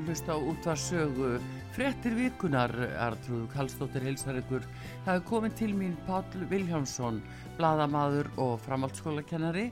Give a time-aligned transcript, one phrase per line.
[0.00, 1.30] Að hlusta á útvarsögu
[1.74, 2.72] frettir vikunar
[3.04, 4.64] Artrúð Kallstóttir heilsar ykkur.
[5.04, 7.18] Það er komin til mín Páll Viljámsson
[7.58, 9.66] bladamadur og framhaldsskólakennari.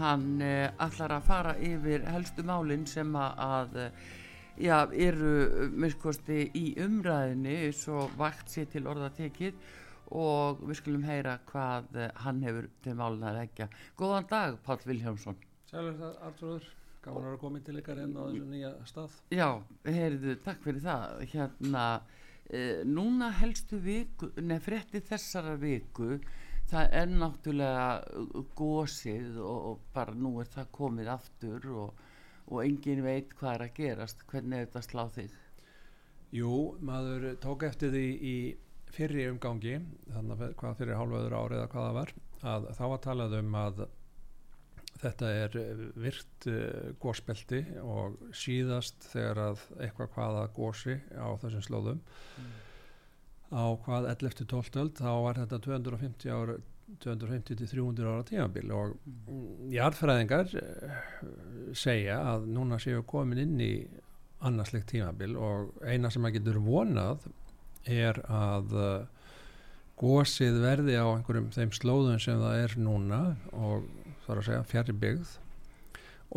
[0.00, 4.08] Hann eh, ætlar að fara yfir helstu málinn sem að eh,
[4.58, 9.54] já, eru miskosti í umræðinni svo vakt sér til orðatekið
[10.18, 13.70] og við skulum heyra hvað eh, hann hefur til málinn að leggja.
[13.94, 15.38] Góðan dag Páll Viljámsson
[15.70, 16.70] Sælur það, Artrúður,
[17.04, 19.16] gaman að vera komin til ykkar inn á þessu nýja stað.
[19.32, 19.48] Já,
[19.86, 21.24] heyrðu, takk fyrir það.
[21.32, 21.84] Hérna,
[22.46, 26.18] e, núna helstu viku, nefn frétti þessara viku,
[26.70, 32.02] það er náttúrulega gósið og, og bara nú er það komið aftur og,
[32.50, 34.26] og engin veit hvað er að gerast.
[34.30, 35.38] Hvernig er þetta sláð þig?
[36.36, 36.56] Jú,
[36.86, 38.34] maður tók eftir því í
[38.94, 39.78] fyrri umgangi,
[40.10, 42.12] þannig að hvað fyrir hálfaður árið eða hvað það var,
[42.52, 43.82] að þá var talað um að
[45.00, 45.54] þetta er
[46.00, 52.50] virt uh, gósbelti og síðast þegar að eitthvað hvaða gósi á þessum slóðum mm.
[53.56, 56.58] á hvað 11-12 öld þá var þetta 250 ára
[57.00, 59.70] 250-300 ára tímabil og mm.
[59.76, 61.00] jarðfræðingar uh,
[61.76, 63.72] segja að núna séu komin inn í
[64.40, 67.26] annarsleikt tímabil og eina sem að getur vonað
[67.88, 68.72] er að
[70.00, 73.18] gósið verði á einhverjum þeim slóðum sem það er núna
[73.52, 73.84] og
[74.30, 75.38] þar að segja fjari byggð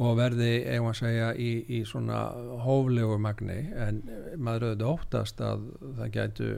[0.04, 2.24] og verði, eigum að segja, í, í svona
[2.66, 3.60] hóflegu magni.
[3.78, 4.00] En
[4.42, 5.68] maður auðvitað óttast að
[6.00, 6.50] það gætu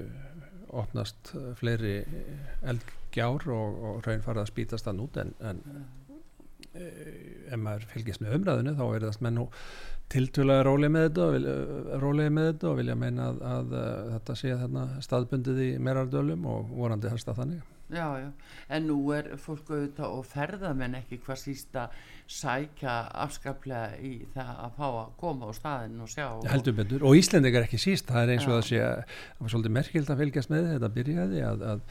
[0.76, 1.98] opnast fleiri
[2.68, 5.62] eldgjár og, og raun farið að spítast það nút en, en
[6.74, 6.88] e,
[7.52, 9.46] ef maður fylgist með umræðinu þá er það menn nú
[10.12, 11.54] tiltvölega rólið með þetta og vilja,
[12.04, 16.52] rólið með þetta og vilja meina að, að, að þetta sé þarna staðbundið í merardölum
[16.52, 18.30] og vorandi helst að þannig Já, já,
[18.74, 21.84] en nú er fólk auðvitað og ferðamenn ekki hvað sísta
[22.26, 27.20] sækja afskaplega í það að fá að koma á staðin og sjá heldur betur og
[27.20, 28.56] Íslendingar ekki síst, það er eins og já.
[28.56, 31.86] það sé það var svolítið merkild að fylgjast með þetta byrjaði að, að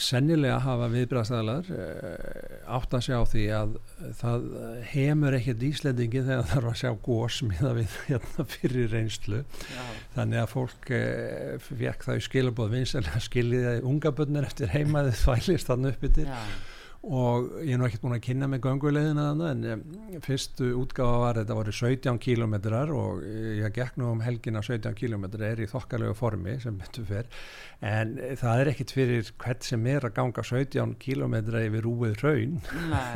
[0.00, 3.74] sennilega hafa viðbræðstæðalar eh, átt að sjá því að
[4.18, 4.46] það
[4.90, 9.42] hefur ekkert íslendingi þegar það þarf að sjá gósmiða við hérna fyrir reynslu.
[9.70, 9.84] Já.
[10.16, 15.70] þannig að fólk eh, fekk það í skilabóð vinsalega skiljiði unga börnir eftir heimaði þvælist
[15.70, 16.32] þannig uppbyttir
[17.04, 21.18] og ég er nú ekkert búin að kynna með gangulegðina þannig en um, fyrstu útgáfa
[21.22, 25.62] var þetta voru 17 kílometrar og ég gekk nú um helgin að 17 kílometrar er
[25.62, 27.28] í þokkalegu formi sem betur fyrr
[27.86, 32.56] en það er ekkert fyrir hvert sem er að ganga 17 kílometra yfir rúið raun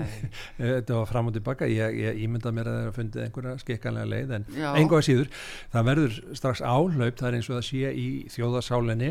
[0.60, 1.68] þetta var fram og tilbaka.
[1.70, 5.28] Ég, ég ímynda mér að það er að fundið einhverja skikkanlega leið en einhvað síður
[5.72, 9.10] það verður strax áhlaup það er eins og það sé í þjóðasálinni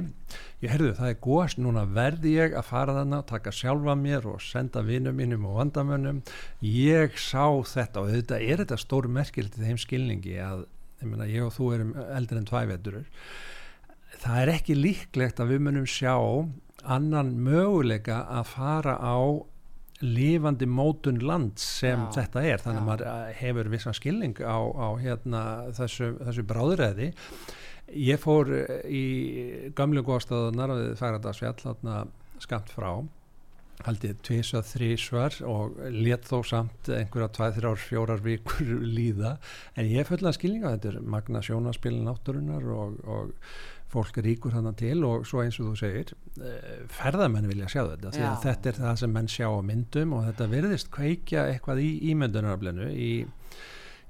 [0.59, 3.25] ég herðu það er góðast núna verði ég að fara þannig
[4.59, 6.23] senda vinnum mínum og vandamönnum.
[6.61, 10.65] Ég sá þetta og þetta er þetta stór merkilt í þeim skilningi að
[10.99, 13.07] ég, meina, ég og þú erum eldri en tvæveturur
[14.19, 16.15] það er ekki líklegt að við munum sjá
[16.89, 19.19] annan möguleika að fara á
[19.99, 22.61] lifandi mótun land sem já, þetta er.
[22.63, 25.41] Þannig að maður hefur vissan skilning á, á hérna,
[25.75, 27.09] þessu, þessu bráðuræði
[27.89, 29.05] Ég fór eh, í
[29.77, 31.73] gamlu góðstöðunar við Færadagsfjall
[32.39, 32.91] skamt frá
[33.85, 39.37] haldið tvísað þrísvar og let þó samt einhverja tvæð, þrjár, fjórar vikur líða.
[39.75, 43.33] En ég er fulla skilninga þetta er magna sjónaspilin náttúrunar og, og
[43.89, 44.97] fólk ríkur þannig til.
[45.07, 46.13] Og svo eins og þú segir
[46.43, 50.15] eh, ferðamenn vilja sjá þetta því að þetta er það sem menn sjá á myndum.
[50.17, 53.11] Og þetta verðist kveikja eitthvað í ímyndunaraflinu í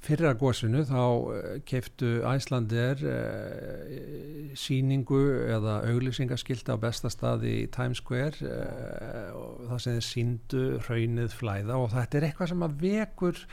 [0.03, 5.19] fyrra góðsunu þá eh, keiftu æslandir uh, síningu
[5.51, 11.35] eða auglýsingaskilta á besta staði í Times Square uh, og það sem þeir síndu raunnið
[11.35, 11.77] flæða.
[11.77, 13.43] Og þetta er eitthvað sem að vekur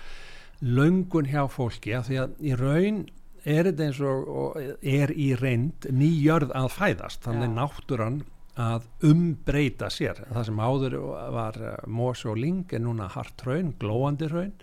[0.62, 3.04] laungun hjá fólki að því að í raun
[3.46, 7.22] er þetta eins og, og er í reynd nýjörð að fæðast.
[7.26, 7.56] Þannig Já.
[7.58, 8.24] náttúran
[8.56, 10.22] að umbreyta sér.
[10.30, 11.00] Það sem áður
[11.34, 11.58] var
[11.90, 14.54] mós og ling er núna hart raun, glóandi raun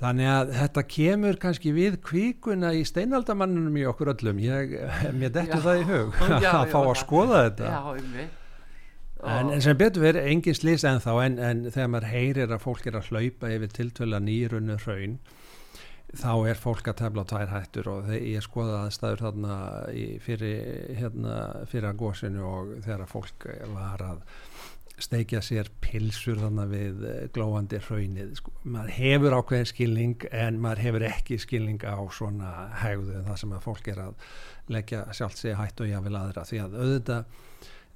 [0.00, 4.38] Þannig að þetta kemur kannski við kvíkuna í steinaldamannunum í okkur öllum.
[4.40, 4.76] Ég,
[5.12, 7.72] mér dettur það í hug já, að fá já, að skoða þetta.
[7.74, 8.36] Já, einmitt.
[9.20, 12.62] En, en sem betur verið engin slís en þá en, en þegar maður heyrir að
[12.62, 15.18] fólk er að hlaupa yfir tiltöla nýrunnu hraun
[16.16, 19.58] þá er fólk að tefla á tvær hættur og þegar ég skoða aðstæður þarna
[20.24, 20.62] fyrir,
[20.98, 21.36] hérna,
[21.70, 24.24] fyrir að gósinu og þegar fólk var að
[25.04, 27.02] steikja sér pilsur þannig við
[27.34, 28.52] glóandi hraunið sko.
[28.62, 32.52] maður hefur ákveðin skilning en maður hefur ekki skilning á svona
[32.82, 34.30] hegðu það sem að fólk er að
[34.70, 37.36] leggja sjálft sig hættu og jáfnvel aðra því að auðvitað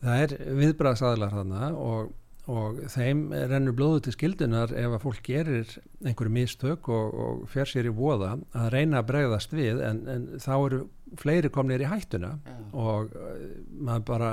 [0.05, 2.13] það er viðbræðsaðlar þarna og,
[2.51, 7.71] og þeim rennur blóðu til skildunar ef að fólk gerir einhverju mistök og, og fer
[7.71, 10.85] sér í voða að reyna að bregðast við en, en þá eru
[11.21, 12.59] fleiri komnir í hættuna Já.
[12.73, 13.41] og uh,
[13.81, 14.31] maður bara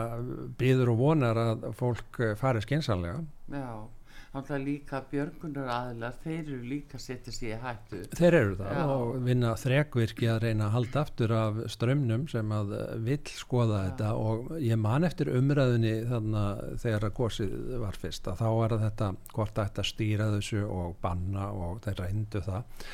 [0.60, 3.19] býður og vonar að fólk uh, fari skinsanlega
[3.51, 3.83] Já,
[4.31, 8.00] náttúrulega líka björgunar aðilar, þeir eru líka að setja sér í hættu.
[8.16, 8.83] þeir eru það Já.
[8.95, 13.83] og vinna þrekvirki að reyna að halda aftur af strömmnum sem að uh, vill skoða
[13.89, 18.78] þetta og ég man eftir umræðunni þannig þegar að gósið var fyrst að þá var
[18.88, 22.86] þetta hvort ætti að stýra þessu og banna og þeir reyndu það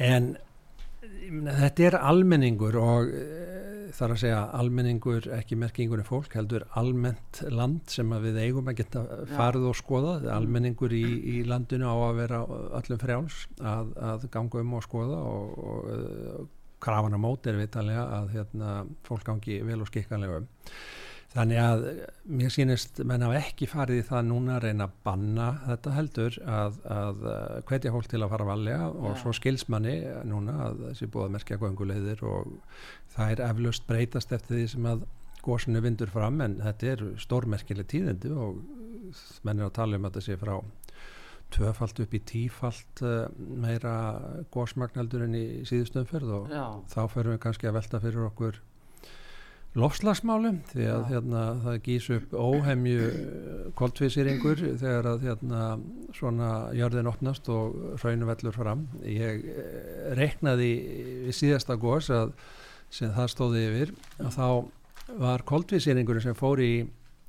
[0.00, 0.49] en ég meina,
[1.28, 3.24] þetta er almenningur og e,
[3.96, 8.80] þar að segja almenningur ekki merkingur en fólk heldur almennt land sem við eigum að
[8.80, 9.02] geta
[9.34, 12.40] farið og skoða almenningur í, í landinu á að vera
[12.80, 16.48] öllum frjáls að, að ganga um og skoða og, og e,
[16.80, 20.50] krafana mót er vitanlega að hérna, fólk gangi vel og skikkanlega um
[21.30, 21.84] Þannig að
[22.26, 26.38] mér sýnist menn hafa ekki farið í það núna að reyna að banna þetta heldur
[26.42, 29.18] að, að uh, hvetja fólk til að fara valega og Já.
[29.22, 29.94] svo skilsmanni
[30.26, 32.56] núna að þessi búið að merkja göngulegðir og
[33.14, 35.04] það er eflaust breytast eftir því sem að
[35.46, 38.58] gósinu vindur fram en þetta er stórmerkileg tíðindi og
[39.46, 40.56] menn er að tala um að þetta sé frá
[41.54, 43.94] tvöfalt upp í tífalt uh, meira
[44.54, 48.60] gósmagnaldur en í síðustöðumferð og Já, þá ferum við kannski að velta fyrir okkur
[49.78, 53.10] lofslagsmálum því að hérna, það gís upp óhemju
[53.78, 55.60] koltvísýringur þegar að hérna,
[56.16, 58.88] svona jörðin opnast og hraunum vellur fram.
[59.06, 60.72] Ég eh, reiknaði
[61.28, 62.34] við síðasta gos að
[62.90, 64.48] sem það stóði yfir að þá
[65.20, 66.72] var koltvísýringurinn sem fór í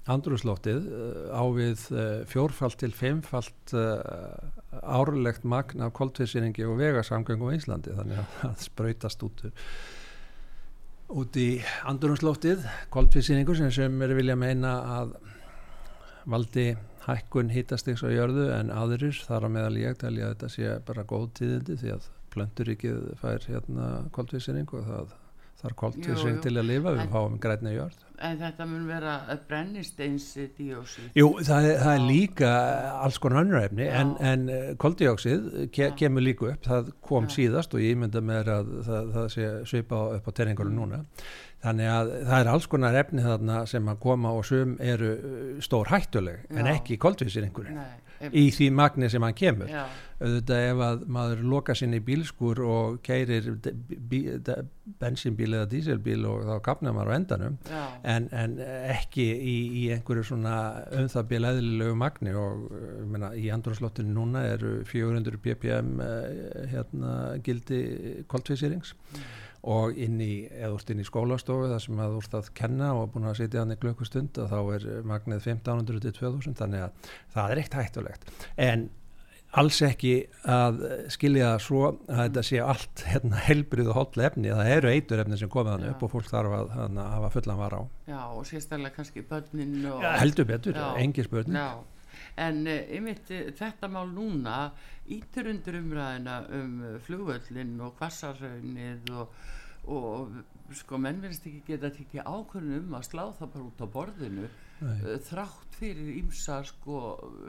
[0.09, 1.83] andrúslóttið uh, á við
[2.29, 4.33] fjórfalt til fimmfalt uh,
[4.81, 9.69] árlegt magn af koltvísýringi og vegasamgöngum á Íslandi þannig að það sprautast út úr
[11.11, 11.49] út í
[11.89, 12.63] andrumslóttið
[12.93, 15.13] koltvísýningur sem er vilja meina að
[16.29, 16.71] valdi
[17.05, 21.07] hækkun hittastiks á jörðu en aðrir þar á meðal ég telja að þetta sé bara
[21.09, 25.15] góð tíðindi því að plönturíkið fær hérna koltvísýning og það
[25.69, 26.41] koltvísýning Jú, jú.
[26.41, 29.13] til að lifa við En- fáum grænni jörð en þetta mun vera
[29.49, 30.27] brennisteins
[30.57, 31.07] díósið.
[31.17, 32.51] Jú, það það er líka
[33.01, 34.01] alls konar Já.
[34.01, 35.95] en, en koldioxid ke Já.
[35.97, 37.33] kemur líka upp, það kom Já.
[37.37, 41.01] síðast og ég mynda með að það, það sé svipa upp á terningunum núna
[41.63, 45.59] þannig að það er alls konar efni þarna sem að koma og sum eru uh,
[45.61, 46.75] stór hættuleg en Já.
[46.77, 49.71] ekki koldvísýringurinn Nei, ef, í því magni sem hann kemur.
[49.71, 49.85] Já,
[50.21, 53.47] auðvitað ef að maður loka sinni í bílskur og keirir
[55.01, 57.57] bensinbíl eða díselbíl og þá kapnar maður á endanum
[58.13, 58.55] en, en
[58.93, 60.55] ekki í, í einhverju svona
[60.97, 62.67] um það bíl eðlilegu magni og
[63.09, 67.15] meina, í andrúrslottinu núna eru 400 ppm uh, hérna,
[67.45, 67.81] gildi
[68.31, 68.93] koltvísýrings
[69.61, 73.11] og inn í, eða úrst inn í skólastofu þar sem að ert að kenna og
[73.13, 77.13] búin að sitja hann í klukkustund og þá er magnið 1500 til 2000 þannig að
[77.35, 78.33] það er eitt hættulegt.
[78.57, 78.89] En
[79.59, 80.13] alls ekki
[80.47, 84.51] að skilja svo að þetta sé allt hérna, helbrið og hotla efni.
[84.51, 87.59] Það eru eitur efni sem komið hann upp og fólk þarf að, að hafa fullan
[87.59, 87.81] var á.
[88.09, 90.05] Já, og sérstaklega kannski börnin og...
[90.05, 90.87] Já, heldur betur, Já.
[91.03, 91.69] engi spurning Já,
[92.39, 94.71] en uh, einmitt uh, þetta mál núna
[95.11, 99.37] ítur undir umræðina um uh, flugvöllin og kvassarhaunnið og,
[99.91, 103.87] og sko menn verðist ekki geta tekið ákvörðun um að slá það bara út á
[103.95, 105.01] borðinu Nei.
[105.27, 106.99] þrátt fyrir ímsa sko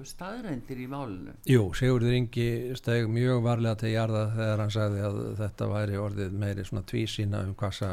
[0.05, 1.33] staðrændir í málinu.
[1.49, 6.37] Jú, Sigurður Ingi steg mjög varlega til jarða þegar hann sagði að þetta væri orðið
[6.43, 7.93] meiri svona tvísýna um hvassa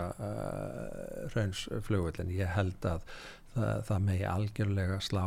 [1.38, 2.36] raunsflugvöldin.
[2.36, 3.08] Ég held að
[3.54, 5.24] það, það megi algjörlega slá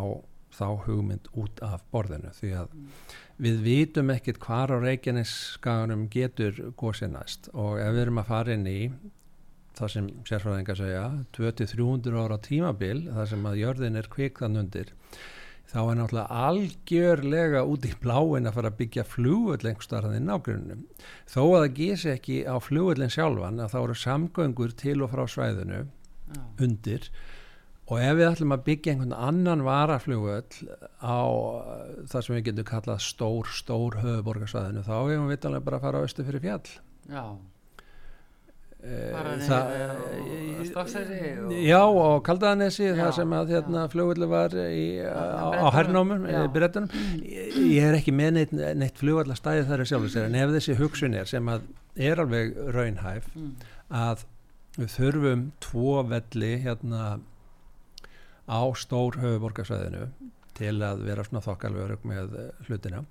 [0.53, 2.77] þá hugmynd út af borðinu því að
[3.43, 7.51] við vitum ekkit hvar á Reykjaneskaganum getur gósið næst.
[7.57, 8.79] Og ef við erum að fara inn í
[9.79, 11.05] það sem sérfræðingar segja
[11.37, 14.93] 200-300 ára tímabil þar sem að jörðin er kvikðan undir
[15.73, 20.83] þá er náttúrulega algjörlega út í bláin að fara að byggja flugvöld lengstarðan í nágrunum
[21.31, 25.25] þó að það gísi ekki á flugvöldin sjálfan að þá eru samgöngur til og frá
[25.31, 25.85] svæðinu
[26.33, 27.09] Já, undir
[27.93, 30.69] og ef við ætlum að byggja einhvern annan varaflugvöll
[31.05, 31.21] á
[32.09, 36.01] það sem við getum kallað stór, stór höfuborgarsvæðinu þá hefum við vitanlega bara að fara
[36.01, 36.77] á östu fyrir fjall.
[37.13, 37.25] Já,
[38.83, 39.69] Eh, bara það-
[40.27, 45.69] niður Stokksæri Já og Kaldaðanesi Já, það sem að hérna, flugvöldu var í, á, á
[45.71, 46.41] hernámum, já.
[46.51, 46.89] brettunum
[47.23, 50.75] ég, ég er ekki með neitt, neitt flugvallastæði þar er sjálfur sér en ef þessi
[50.81, 51.63] hugsun er sem að
[51.97, 53.53] er alveg raunhæf Mm.
[53.93, 54.25] að
[54.81, 57.21] við þurfum tvo velli hérna
[58.53, 60.07] á stór höfuborgarsvæðinu
[60.59, 63.03] til að vera svona þokkalverug með eh, hlutina.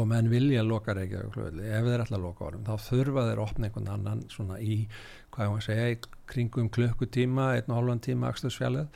[0.00, 3.36] Og menn vilja loka Reykjavík flugvelli ef þeir ætla að loka orðum þá þurfa þeir
[3.36, 4.78] að opna einhvern annan svona í
[5.34, 5.98] hvað ég að segja, í
[6.32, 8.88] kringum klukkutíma einn og hálfan tíma Akstursfjallið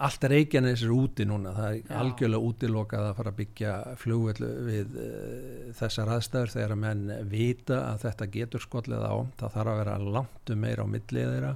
[0.00, 1.52] allt Reykjanes er úti núna.
[1.56, 1.98] Það er Já.
[2.00, 7.78] algjörlega útilokað að fara að byggja flugvellu við uh, þessar aðstæður þegar að menn vita
[7.90, 9.14] að þetta getur skollið á.
[9.40, 11.54] Það þarf að vera langt um meira á millið þeirra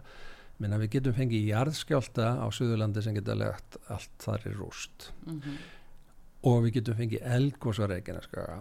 [0.62, 5.10] minna við getum fengið jarðskjálta á Suðurlandi sem geta legt allt þar í rúst.
[5.26, 5.56] Mhm.
[6.44, 8.58] og við getum fengið eldgós á Reykjaneskaga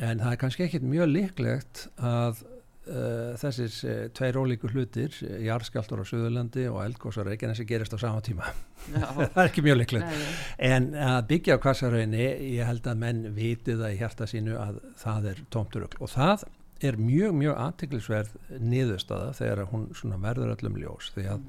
[0.00, 2.42] en það er kannski ekkit mjög líklegt að
[2.88, 7.94] uh, þessir uh, tveir ólíku hlutir uh, jarðskjáltur á Suðurlandi og eldgós á Reykjanesi gerist
[7.94, 8.48] á sama tíma.
[8.94, 10.08] Það er ekki mjög líklegt.
[10.08, 10.32] Nei,
[10.72, 14.82] en að byggja á kvassarauðinni ég held að menn viti það í hjarta sínu að
[15.02, 16.46] það er tómturugl og það
[16.82, 19.88] er mjög mjög aðtiklisverð niðurstaða þegar hún
[20.22, 21.12] verður öllum ljós.
[21.14, 21.44] Því að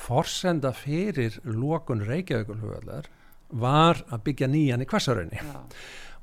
[0.00, 3.10] forsenda fyrir lokun Reykjavíkulhugallar
[3.50, 5.58] var að byggja nýjan í kvassarauðinni já,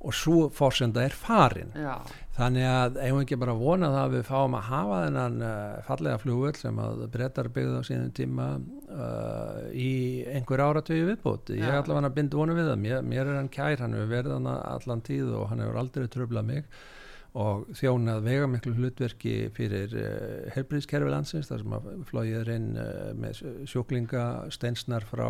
[0.07, 1.73] og svo forsenda er farin.
[1.75, 1.97] Já,
[2.37, 6.21] þannig að eigum ekki bara vona það að við fáum að hafa þennan uh, fallega
[6.21, 9.93] flugvöld sem að brettar byggðu á sínum tíma uh, í
[10.31, 11.51] einhver áratöyu viðbót.
[11.57, 11.79] Ég Já.
[11.81, 12.83] ætla hann að binda vonu við það.
[12.85, 16.07] Mér, mér er hann kær, hann hefur verið hann allan tíð og hann hefur aldrei
[16.13, 16.69] tröflað mig
[17.37, 23.13] og þjónað vegamiklu hlutverki fyrir uh, helbriðskerfi landsins þar sem að flóið er inn uh,
[23.19, 25.27] með sjúklinga steinsnar frá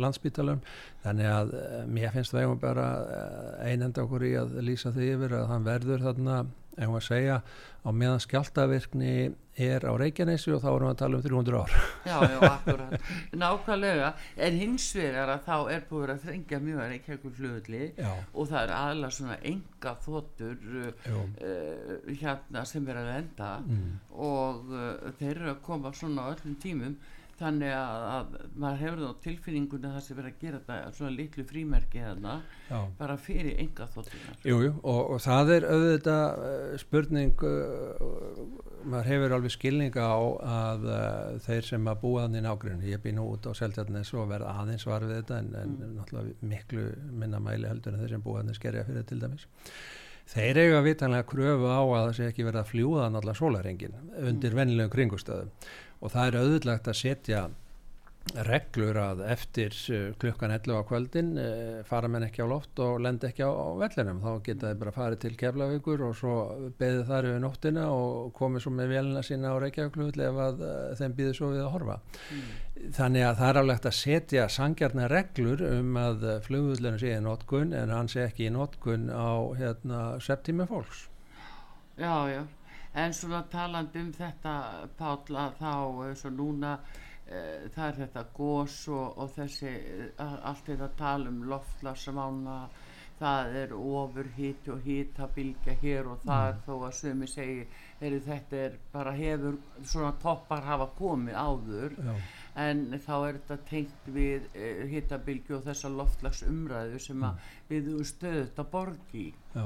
[0.00, 0.62] landsbítalum
[1.04, 2.88] þannig að uh, mér finnst vegum bara
[3.64, 6.38] einenda okkur í að lýsa því yfir að hann verður þarna
[6.76, 7.38] ef að segja
[7.84, 9.14] á meðan skjáltavirkni
[9.60, 11.74] er á Reykjanesi og þá erum við að tala um 300 ár.
[12.08, 13.08] Já, já, akkurat.
[13.42, 14.08] Nákvæmlega,
[14.46, 18.48] en hins vegar að þá er búið að þrengja mjög að Reykjavíkur flugulli Já, og
[18.50, 23.92] það er aðla svona enga þóttur uh, uh, hérna sem er að lenda mm.
[24.30, 26.96] og uh, þeir eru að koma svona á öllum tímum
[27.38, 31.14] þannig að, að maður hefur þá tilfinningunni að það sem verið að gera þetta svona
[31.14, 32.34] litlu frímerki þarna
[32.68, 32.78] Já.
[32.98, 38.44] bara fyrir enga þóttunar Jú, jú, og, og það er auðvitað uh, spurning uh,
[38.84, 40.18] maður hefur alveg skilninga á
[40.58, 44.30] að uh, þeir sem að búa þannig nágrunni, ég býð nú út á Seltjarnes og
[44.30, 48.24] verða aðeins var við þetta en, en náttúrulega miklu minna mæli heldur en þeir sem
[48.24, 49.48] búa þannig skerja fyrir til dæmis.
[50.24, 54.54] Þeir eiga vitanlega kröfu á að það sé ekki verið að fljúða náttúrulega sólarengin undir
[54.56, 55.50] vennilegum kringustöðum
[56.04, 57.44] og það er auðvitað að setja
[58.32, 63.02] reglur að eftir uh, klukkan 11 á kvöldin uh, fara menn ekki á loft og
[63.04, 64.22] lenda ekki á, á vellinum.
[64.24, 66.36] Þá geta þeir bara farið til Keflavíkur og svo
[66.80, 70.72] beðið þar yfir nóttina og komið svo með velina sína á Reykjavíkluðli ef að uh,
[71.00, 71.98] þeim býður svo við að horfa.
[72.96, 77.76] Þannig að það er alveg að setja sangjarnar reglur um að flugvöldinu sé í notkun
[77.76, 81.10] en hann sé ekki í notkun á hérna, septími fólks.
[82.00, 82.42] Já, já,
[82.94, 84.54] en svona talandi um þetta
[84.98, 85.74] Páll að þá
[86.06, 89.72] eins og núna uh, það er þetta gós og, og þessi
[90.18, 92.58] uh, allt þetta tal um loftlasamána
[93.18, 97.60] það er ofur hít og hítabilgja hér og þar þó að sumi segi
[98.02, 102.14] er þetta er bara hefur svona toppar hafa komið áður Já.
[102.64, 108.58] en þá er þetta tengt við uh, hítabilgju og þessa loftlagsumræðu sem að við stöðut
[108.64, 109.64] að borgi Já.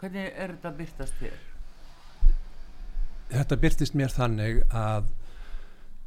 [0.00, 1.44] hvernig er þetta byrtast þér?
[3.30, 5.10] Þetta byrtist mér þannig að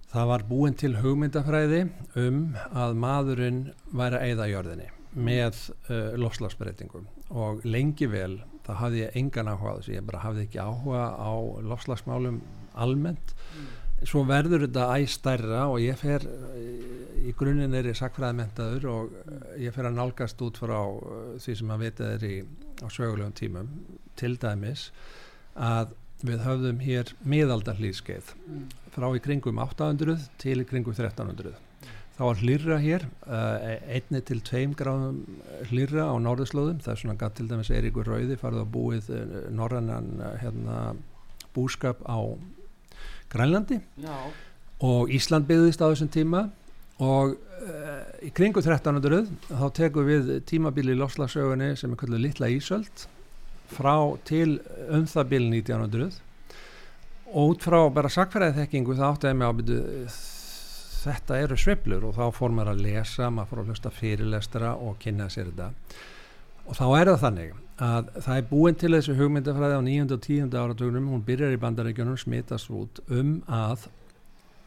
[0.10, 1.84] það var búin til hugmyndafræði
[2.18, 3.60] um að maðurinn
[3.92, 4.88] væri að eyða jörðinni
[5.20, 5.58] með
[5.90, 10.46] uh, lofslagsbreytingum og lengi vel það hafði ég engan áhuga á þessu, ég bara hafði
[10.46, 11.34] ekki áhuga á
[11.72, 12.40] lofslagsmálum
[12.80, 13.36] almennt.
[14.08, 16.68] Svo verður þetta æstærra og ég fer eh,
[17.28, 21.56] í grunninn er ég sakfræðimentaður og eh, ég fer að nálgast út frá eh, því
[21.60, 22.36] sem að vita í
[22.80, 23.74] á sögulegum tímum.
[24.20, 24.90] Til dæmis
[25.60, 28.36] að við höfðum hér miðaldarlýðskeið
[28.94, 31.56] frá í kringum 800 til í kringum 1300
[32.20, 35.22] þá var hlýrra hér uh, einni til tveim gráðum
[35.70, 36.82] hlýrra á norðurslóðum.
[36.84, 40.10] Það er svona gatt til dæmis Eiríkur Rauði farið að búið uh, norrannan
[40.42, 40.80] hérna,
[41.56, 42.20] búskap á
[43.32, 43.80] Grænlandi.
[44.04, 44.18] Já,
[44.84, 46.50] og Ísland byggðist á þessum tíma.
[47.00, 52.52] Og uh, í kringu 1300 þá tekum við tímabili í lofslagsögunni sem er kallið Littla
[52.52, 53.08] Ísöld
[53.72, 53.96] frá
[54.28, 54.60] til
[54.90, 56.20] um það bil 1900
[57.30, 59.80] og út frá bara sakfæraði þekkingu það átti að mig á byrju
[61.00, 64.98] þetta eru sveplur og þá fór maður að lesa, maður fór að hlusta fyrirlestra og
[65.02, 65.70] kynna sér þetta
[66.66, 70.08] og þá er það þannig að það er búin til þessu hugmyndafræði á 9.
[70.12, 70.58] og 10.
[70.60, 73.88] áratögnum, hún byrjar í bandaríkjunum smitast út um að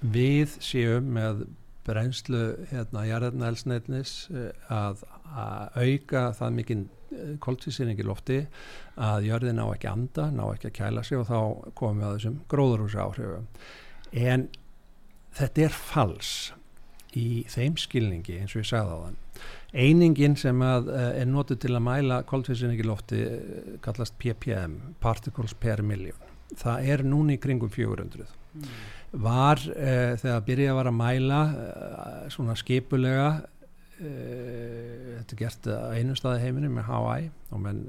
[0.00, 1.44] við séum með
[1.86, 8.40] brennslu hérna jarðarnælsneitnis eh, að, að auka það mikinn eh, koltvísýring í lofti
[8.96, 11.38] að jörðin ná ekki anda, ná ekki að kæla sig og þá
[11.78, 13.48] komum við að þessum gróðurhúsi áhrifum
[14.12, 14.48] en
[15.36, 16.32] þetta er fals
[17.18, 19.20] í þeim skilningi eins og ég sagði á þann
[19.72, 25.54] einingin sem að, uh, er notið til að mæla koltvísýringi lofti uh, kallast ppm, particles
[25.58, 26.18] per million.
[26.58, 28.72] Það er núni í kringum 400 mm.
[29.12, 31.40] Var uh, þegar byrjaði að vara að mæla
[32.32, 33.30] svona skipulega
[34.02, 37.82] þetta er gert á einu staði heiminu með Hawaii og menn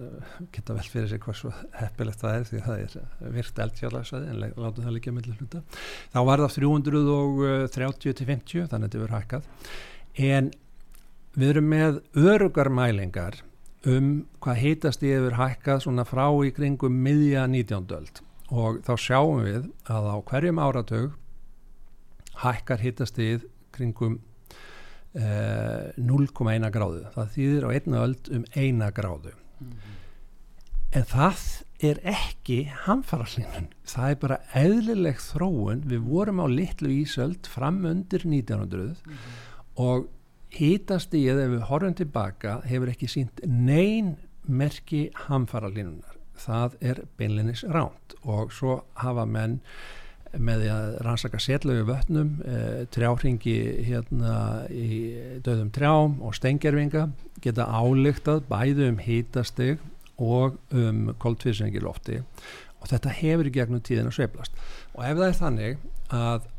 [0.54, 4.42] geta vel fyrir sig hvað svo heppilegt það er því það er virkt eldfjallarsaði en
[4.44, 5.64] láta það líka með hluta
[6.14, 9.50] þá var það 330 til 50 þannig að þetta verður hækkað
[10.34, 10.52] en
[11.34, 13.40] við erum með örugar mælingar
[13.90, 14.12] um
[14.44, 17.90] hvað heitast í yfir hækkað svona frá í kringum miðja 19.
[17.98, 21.18] öld og þá sjáum við að á hverjum áratög
[22.44, 23.32] hækkar heitast í
[23.74, 24.20] kringum
[25.18, 27.04] eh, 0,1 gráðu.
[27.16, 29.34] Það þýðir á einna öld um eina gráðu.
[29.60, 30.00] Mm -hmm.
[30.94, 31.44] en það
[31.84, 35.84] er ekki hamfarallinu það er bara eðlileg þróun.
[35.90, 39.42] Við vorum á litlu ísöld fram undir 1900 mm -hmm.
[39.76, 40.08] og
[40.60, 47.66] eða ef við horfum tilbaka hefur ekki sínt neyn merki hamfara línunar það er beinlinis
[47.70, 49.60] ránt og svo hafa menn
[50.34, 52.60] með því að rannsaka setlögu vötnum e,
[52.94, 54.36] trjáringi hérna
[54.74, 54.88] í
[55.46, 57.06] döðum trjám og stengjerfinga
[57.44, 59.84] geta álygtað bæðu um hítasteg
[60.18, 62.22] og um koltvísengi lofti
[62.82, 64.58] og þetta hefur í gegnum tíðin að sveplast
[64.96, 66.50] og ef það er þannig að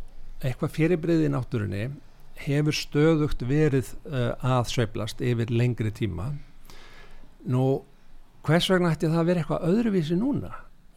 [0.45, 1.85] eitthvað fyrirbriði í náttúrunni
[2.45, 6.33] hefur stöðugt verið uh, að sveplast yfir lengri tíma
[7.51, 7.85] nú
[8.45, 10.53] hvers vegna ætti það að vera eitthvað öðruvísi núna?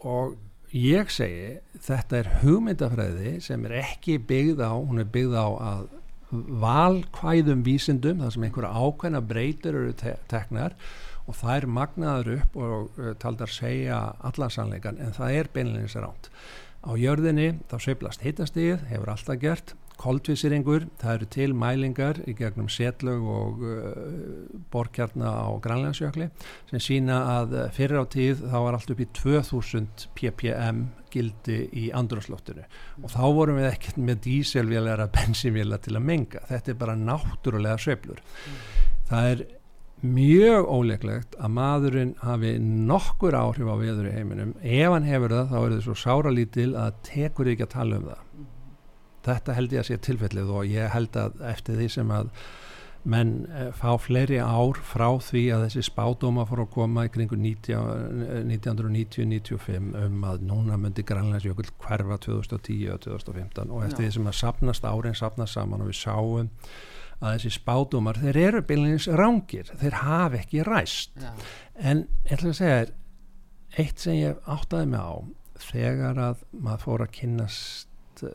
[0.08, 0.36] Og
[0.76, 5.86] ég segi þetta er hugmyndafræði sem er ekki byggð á hún er byggð á að
[6.62, 10.76] valkvæðum vísindum þar sem einhverja ákveðna breytur eru te teknar
[11.28, 16.32] og það er magnaður upp og uh, taldar segja allansanleikan en það er beinleins ránt
[16.84, 22.70] á jörðinni þá sveplast hittastíð hefur alltaf gert koltvísiringur, það eru til mælingar í gegnum
[22.72, 23.82] setlög og uh,
[24.74, 26.30] borkjarna á Grænlandsjökli
[26.70, 31.60] sem sína að uh, fyrir á tíð þá var allt upp í 2000 ppm gildi
[31.74, 32.66] í andrúrslóttinu
[33.02, 36.44] og þá vorum við ekkert með díselvélæra bensinvélæra til að menga.
[36.50, 38.60] Þetta er bara náttúrulega sveplur mm.
[39.10, 39.46] það er
[40.06, 44.54] mjög óleiklegt að maðurinn hafi nokkur áhrif á viður í heiminum.
[44.62, 48.08] Ef hann hefur það þá er það svo sáralítil að tekur ekki að tala um
[48.12, 48.54] það
[49.28, 52.32] þetta held ég að sé tilfellið og ég held að eftir því sem að
[53.08, 57.38] menn eh, fá fleiri ár frá því að þessi spádóma fór að koma í kringu
[57.40, 64.08] 1990-95 um að núna myndi Grænlandsjökull hverfa 2010 og 2015 og eftir Já.
[64.08, 66.50] því sem að sapnast árin sapnast saman og við sáum
[67.18, 71.32] að þessi spádómar, þeir eru bylunins rángir, þeir hafi ekki ræst Já.
[71.80, 72.82] en ég ætla að segja
[73.78, 75.16] eitt sem ég áttaði mig á
[75.72, 77.87] þegar að maður fór að kynast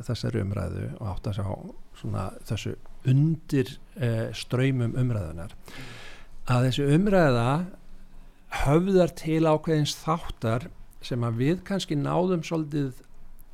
[0.07, 2.75] þessari umræðu og átt að sjá þessu
[3.09, 5.55] undir eh, ströymum umræðunar
[6.51, 7.49] að þessu umræða
[8.63, 10.69] höfðar til ákveðins þáttar
[11.03, 13.03] sem að við kannski náðum svolítið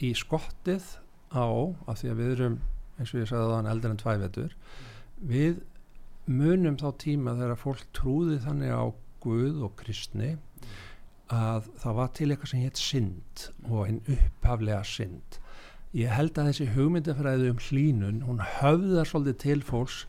[0.04, 0.84] í skottið
[1.32, 1.46] á
[1.88, 2.58] af því að við erum
[2.98, 4.54] eins og ég sagði þann eldur en tvævetur.
[5.18, 5.60] Við
[6.28, 8.84] munum þá tíma þegar fólk trúði þannig á
[9.18, 10.36] Guð og kristni
[11.34, 15.38] að það var til eitthvað sem hétt synd og einn upphaflega synd
[15.96, 20.02] ég held að þessi hugmyndafræði um hlínun hún höfðar svolítið til fólks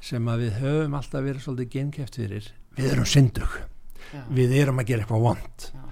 [0.00, 2.46] sem að við höfum alltaf verið svolítið genkæft fyrir.
[2.78, 3.60] Við erum syndug.
[4.10, 4.22] Já.
[4.32, 5.82] við erum að gera eitthvað vond Já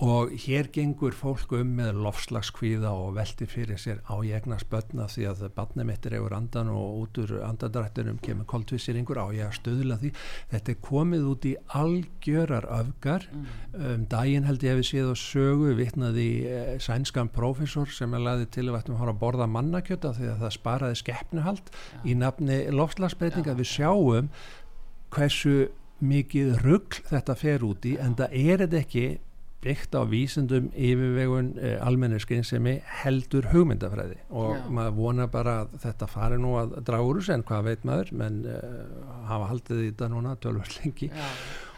[0.00, 5.04] og hér gengur fólk um með lofslagskvíða og velti fyrir sér á ég egnast börna
[5.12, 10.00] því að barnemittir hefur andan og út úr andadrættunum kemur koldvísýringur á ég að stöðla
[10.00, 10.14] því
[10.54, 13.46] þetta er komið út í algjörar öfgar mm.
[13.76, 18.52] um, daginn held ég hefði séð og sögu vittnaði eh, sænskan profesor sem er laðið
[18.56, 22.04] til að ættum að borða mannakjöta því að það sparaði skeppnuhald ja.
[22.08, 23.60] í nafni lofslagsbreytinga ja.
[23.60, 24.32] við sjáum
[25.12, 25.58] hversu
[26.00, 29.10] mikið ruggl þetta fer út í en það er þetta ekki
[29.64, 34.16] byggt á vísundum yfirvegun eh, almennir skynsemi heldur hugmyndafræði.
[34.32, 34.62] Og Já.
[34.78, 38.38] maður vona bara að þetta fari nú að draga úr en hvað veit maður menn
[38.48, 38.60] uh,
[39.28, 41.10] hafa haldið í þetta núna tölvöld lengi.
[41.12, 41.28] Já.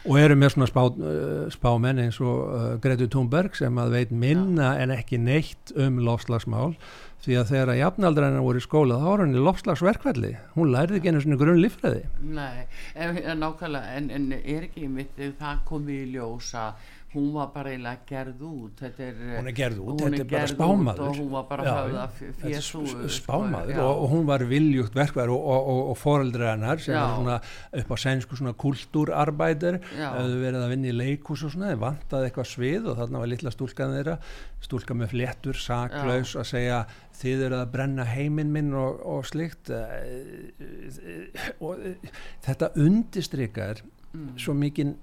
[0.03, 4.11] og eru með svona spá, uh, spámenn eins og uh, Gretu Thunberg sem að veit
[4.11, 6.77] minna en ekki neitt um lofslagsmál
[7.23, 10.99] því að þegar að jafnaldræna voru í skóla þá var hann í lofslagsverkvelli hún lærði
[10.99, 12.01] ekki einu svona grunn lífræði
[12.35, 12.65] Nei,
[12.95, 16.65] en, en nákvæmlega en, en er ekki mitt, það komið í ljósa
[17.13, 21.03] hún var bara eiginlega gerð út er, hún er gerð út, þetta er bara spámaður.
[21.05, 22.05] og hún var bara höfða
[22.41, 22.83] fjesú
[23.17, 27.01] spámaður og, og hún var viljugt verkvæður og, og, og foreldri hennar sem já.
[27.03, 27.37] var svona
[27.81, 32.29] upp á sænsku svona kultúrarbæður hefðu verið að vinna í leikús og svona, þeir vantaði
[32.29, 34.17] eitthvað svið og þarna var litla stúlkan þeirra
[34.63, 36.83] stúlka með fléttur, saklaus að segja
[37.19, 42.13] þið eru að brenna heiminn minn og slikt eh, eh, og eh,
[42.45, 44.29] þetta undistrykar mm.
[44.39, 44.95] svo mikið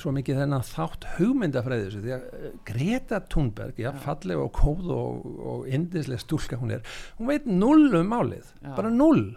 [0.00, 5.26] svo mikið þennan þátt hugmyndafræðis því að eh, Greta Thunberg já, falleg og kóð og,
[5.52, 6.86] og indislega stúlka hún er,
[7.18, 8.72] hún veit null um málið, já.
[8.76, 9.28] bara null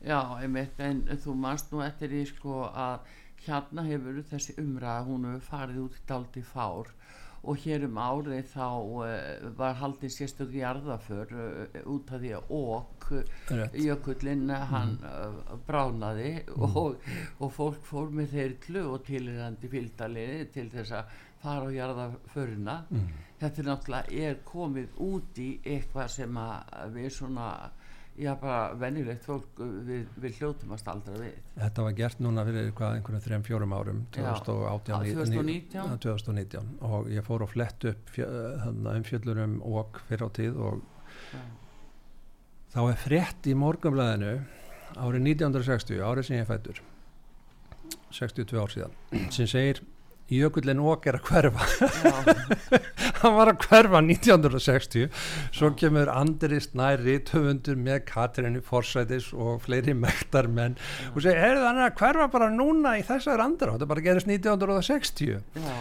[0.00, 3.10] Já, einmitt, en þú mannst nú eftir því sko að
[3.44, 6.88] hérna hefur þessi umræða, hún hefur farið út í daldi fár
[7.40, 12.52] og hér um árið þá uh, var haldið sérstöku jarðaför uh, út af því að
[12.58, 13.08] okk
[13.80, 15.64] jökullin hann mm.
[15.66, 16.76] bránaði mm.
[16.76, 17.08] og,
[17.40, 23.10] og fólk fór með þeirrlu og tilirandi fylgdaliði til þess að fara á jarðaföruna mm.
[23.40, 26.40] þetta er náttúrulega er komið út í eitthvað sem
[26.94, 27.50] við svona
[28.18, 32.72] já bara venjulegt fólk við, við hljóttum að staldra við Þetta var gert núna fyrir
[32.76, 35.98] hvað einhvern þrejum fjórum árum 2018, 2019.
[36.04, 40.82] 2019 og ég fór að flett upp um fjöldlurum og fyrir á tíð og
[41.30, 41.42] já.
[42.74, 44.34] þá er frett í morgunblæðinu
[44.98, 46.82] árið 1960, árið sem ég fættur
[48.10, 49.84] 62 ár síðan sem segir
[50.30, 51.66] Jökullin Ók er að hverfa.
[53.20, 55.08] Hann var að hverfa 1960
[55.56, 60.78] svo kemur Andri Snæri töfundur með Katrínu Forsætis og fleiri mektarmenn
[61.12, 65.36] og segir, er það að hverfa bara núna í þessar andra, þetta bara gerist 1960
[65.60, 65.74] Já.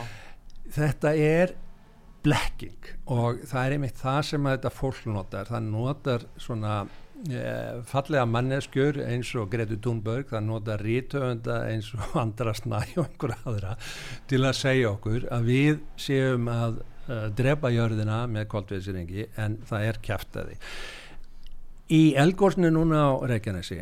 [0.76, 1.56] þetta er
[2.26, 5.48] blekking og það er einmitt það sem þetta fólk notar.
[5.50, 6.82] Það notar svona
[7.90, 13.40] fallega manneskjur eins og Gretu Thunberg það nota rítöfunda eins og andra snæ og einhverja
[13.44, 13.76] aðra
[14.30, 19.88] til að segja okkur að við séum að uh, drepa jörðina með koldviðsringi en það
[19.90, 20.60] er kæftæði
[21.92, 23.82] í elgórsnu núna á Reykjanesi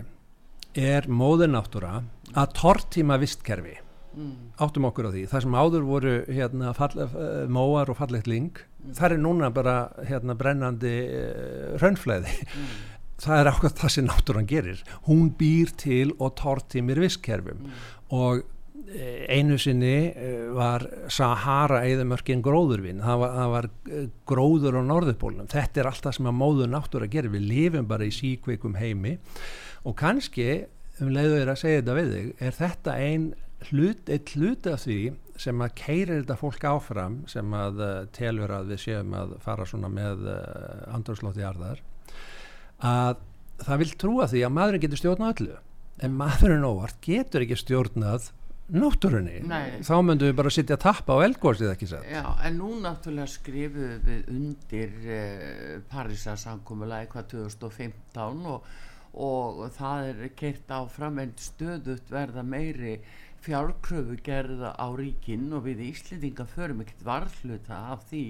[0.77, 1.99] er móðurnáttúra
[2.37, 3.83] að tortíma vistkerfi.
[4.17, 4.53] Mm.
[4.57, 5.23] áttum okkur á því.
[5.29, 8.95] Það sem áður voru hérna, fall, uh, móar og fallegt ling mm.
[8.97, 9.75] það er núna bara
[10.09, 14.83] hérna, brennandi uh, raunflæði mm það er ákveð það sem náttúrann gerir.
[15.07, 17.81] Hún býr til og tortimir visskerfum mm.
[18.17, 18.43] og
[18.85, 24.81] e, einu sinni e, var Sahara eðamörkin gróðurvinn það var, það var e, gróður á
[24.91, 27.33] norðupólunum þetta er allt það sem að móður náttúra gerir.
[27.33, 29.17] Við lifum bara í síkveikum heimi.
[29.87, 30.65] Og kannski
[31.01, 33.27] um leiður að segja þetta við þig er þetta ein
[33.71, 35.01] hlut, eitt hlut af því
[35.41, 39.89] sem að keirir þetta fólk áfram sem að telur að við séum að fara svona
[39.93, 41.81] með uh, andurslóti arðar
[42.83, 43.23] að
[43.63, 45.61] það vil trúa því að maðurinn getur stjórnað öllu.
[46.05, 48.31] En maðurinn óvart getur ekki stjórnað
[48.67, 49.79] náttúrunni, Nei.
[49.85, 53.31] þá myndum við bara sittja að tappa á eldgórsið ekki sett Já, en nú náttúrulega
[53.31, 58.67] skrifuðu við undir eh, Parísasankomulega eitthvað 2015 og,
[59.23, 62.97] og það er kert áfram en stöðut verða meiri
[63.45, 68.25] fjárkröfu gerða á ríkinn og við Íslendinga förum ekkert varðluta af því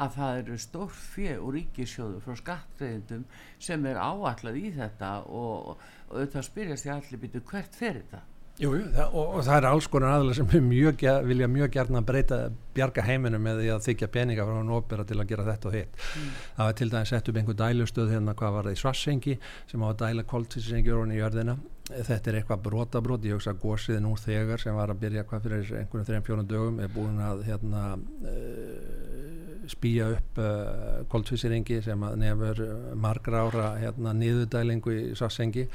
[0.00, 3.24] að það eru stór fjö og ríkisjóðu frá skattreðindum
[3.60, 8.24] sem er áallad í þetta og, og auðvitað spyrjast ég allir býtu hvert fer þetta?
[8.60, 12.02] Jú, jú, það, og, og það er alls konar aðlega sem mjög, vilja mjög gerna
[12.04, 12.40] breyta
[12.76, 15.76] bjarga heiminum með því að þykja peninga frá hann ópera til að gera þetta og
[15.78, 15.96] hitt.
[15.96, 16.34] Mm.
[16.58, 19.36] það var til dæmis sett upp einhver dælustöð hérna hvað var það í Svarsengi
[19.70, 21.56] sem á að dæla koltísingjörun í jörðina.
[21.90, 25.72] Þetta er eitthvað brotabrót, ég hugsa gósið nú þegar sem var að byrja hvað fyrir
[25.80, 29.29] einhvern þrejum fjónum dögum er búin að hérna uh,
[29.68, 32.62] spýja upp uh, koltvísiringi sem nefnur
[33.00, 35.66] margra ára hérna, niðurdælingu í sassengi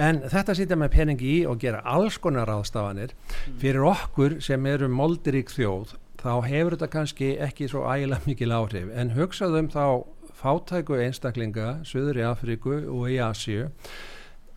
[0.00, 3.60] en þetta sýtja með peningi í og gera alls konar ástafanir mm.
[3.62, 5.96] fyrir okkur sem eru moldirík þjóð.
[6.16, 8.88] Þá hefur þetta kannski ekki svo ægilega mikil áhrif.
[8.96, 13.70] En hugsaðum þá fátæku einstaklinga Suður í Afríku og í Asju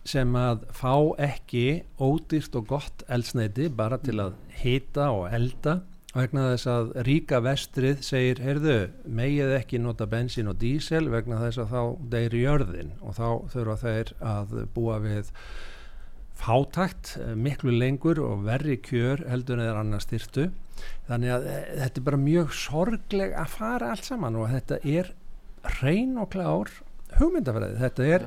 [0.08, 5.80] sem að fá ekki ódýrt og gott eldsneiti bara til að hita og elda
[6.14, 11.62] vegna þess að ríka vestrið segir, heyrðu, megið ekki nota bensin og dísel vegna þess
[11.62, 11.82] að þá
[12.14, 12.94] deyri jörðin.
[13.04, 15.30] Og þá þurfa þeir að búa við
[16.40, 20.46] fátækt eh, miklu lengur og verri kjör heldur en þeir annars styrtu
[21.08, 25.10] þannig að eh, þetta er bara mjög sorgleg að fara allt saman og þetta er
[25.82, 26.72] reyn og klár
[27.18, 28.24] hugmyndafræði, þetta er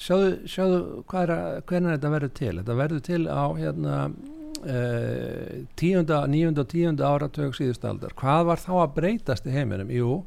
[0.00, 2.52] sjáðu, sjáðu hvernig þetta verður til.
[2.60, 3.96] Þetta verður til á hérna
[5.78, 9.92] tíunda, níunda og tíunda áratög síðustaldar hvað var þá að breytast í heiminum?
[9.92, 10.22] Jú,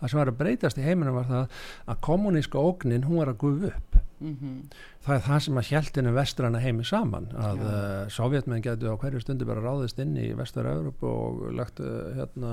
[0.00, 1.60] það sem var að breytast í heiminum var það
[1.92, 4.58] að kommuníska ógnin hún var að gufa upp mm -hmm.
[5.04, 7.64] það er það sem að hjæltinu vestrana heimi saman að ja.
[7.64, 12.52] uh, sovjetmenn getur á hverju stundu bara ráðist inn í vestur-Európa og lagt uh, hérna,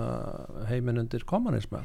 [0.69, 1.83] heimin undir kommunisma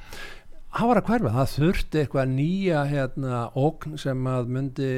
[0.74, 4.88] það var að hverfa, það þurfti eitthvað nýja hérna ógn sem að myndi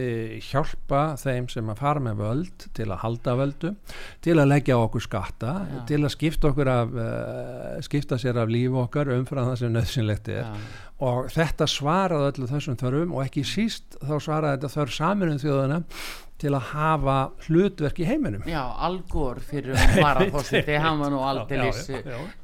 [0.47, 3.73] hjálpa þeim sem að fara með völd til að halda völdu
[4.25, 5.79] til að leggja okkur skatta Já.
[5.91, 10.33] til að skipta okkur af uh, skipta sér af líf okkar umfram það sem nöðsynlegt
[10.33, 10.55] er Já.
[11.11, 15.83] og þetta svaraði öllu þessum þörfum og ekki síst þá svaraði þetta þörf saminum þjóðana
[16.41, 18.43] til að hafa hlutverk í heiminum.
[18.49, 21.87] Já, Algor fyrir varafósiti hann var nú aldeilis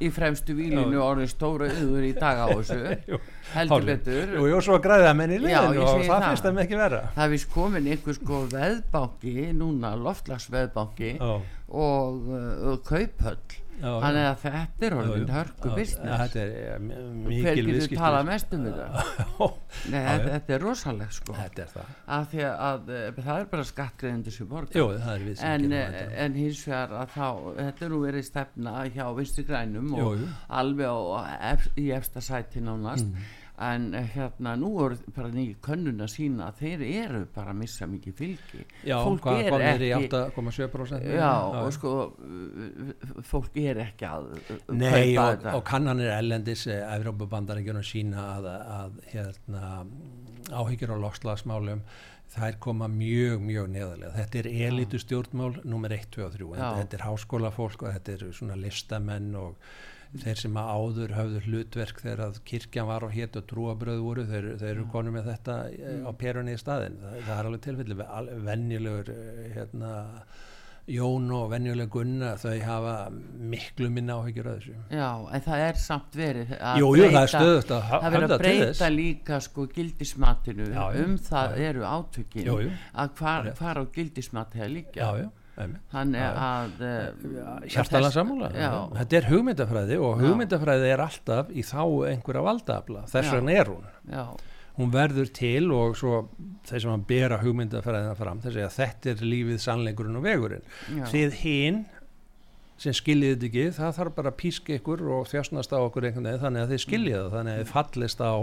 [0.00, 3.18] í fremstu výlinu orðin stóra yður í dag á þessu.
[3.57, 4.37] Heldur betur.
[4.38, 7.02] Jú, jú, svo græða menn í liðinu og það finnst það með ekki vera.
[7.18, 14.96] Það vist komin einhver sko veðbanki núna loftlagsveðbanki og, og kauphöll þannig að þetta er
[14.98, 16.22] orðin hörku business.
[16.22, 18.86] þetta er mikil hver getur talað mest um þetta?
[19.92, 21.36] Nei, þetta, þetta er rosalega sko.
[21.40, 21.92] Þetta er það.
[22.16, 24.96] Að því að eh, það er bara skattgreðindur sem borgar
[25.50, 27.28] en, eh, en hins vegar að þá
[27.60, 30.26] þetta er nú verið stefna hjá vinstu grænum og
[30.62, 33.08] alveg á, í efsta sæti nánast.
[33.08, 37.52] Mm en eh, hérna nú er bara nýju könnun að sína að þeir eru bara
[37.52, 38.62] að missa mikið fylgi.
[38.88, 41.92] Já, fólk er ekki í 8,7% já, já, og sko
[43.28, 44.30] fólk er ekki að
[44.72, 49.74] Nei, og, og kannanir ellendis Evrópubandaríkjunum sína að, að hérna,
[50.52, 51.84] áhyggjur á loslagsmálum
[52.32, 54.12] þær koma mjög, mjög neðarlega.
[54.16, 58.36] Þetta er elitu stjórnmál nummer 1, 2 og 3 þetta er háskólafólk og þetta er
[58.38, 59.74] svona listamenn og
[60.20, 64.48] þeir sem áður hafðu hlutverk þegar að kirkjan var og hétt og trúabröð voru þeir,
[64.61, 66.05] þeir eru konu með þetta mm.
[66.05, 68.01] á perunni í staðin það, það er alveg tilfelli.
[68.48, 69.92] Venjulegur eh, hérna
[70.92, 72.94] Jón og venjuleg Gunna þau hafa
[73.38, 74.72] miklu minna áhyggjur að þessu.
[74.90, 78.42] Já, en það er samt verið að jú, jú, það er, að það verið að
[78.42, 84.64] breyta líka sko gildismatinu já, um það já, eru átökin að hvar, hvar á gildismati
[84.64, 86.80] það líka Já, já þannig að
[87.68, 88.48] hjartalega samúla
[88.96, 93.88] þetta er hugmyndafræði og hugmyndafræði er alltaf í þá einhverja valdaafla þess vegna er hún.
[94.08, 94.24] Já.
[94.78, 96.22] hún verður til og svo
[96.68, 100.64] þeir sem að bera hugmyndafræðina fram þessi að þetta er lífið sannleikurinn og vegurinn.
[101.12, 101.82] Þið hinn
[102.82, 106.26] sem skiljið þetta ekki, það þarf bara að píska ykkur og þjásnast á okkur einhvern
[106.30, 108.34] veginn þannig að þið skiljið það, þannig að þið fallist á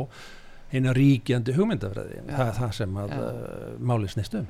[0.69, 2.23] eina ríkjandi hugmyndafræði.
[2.29, 4.47] Það er það sem að uh, máli snýstum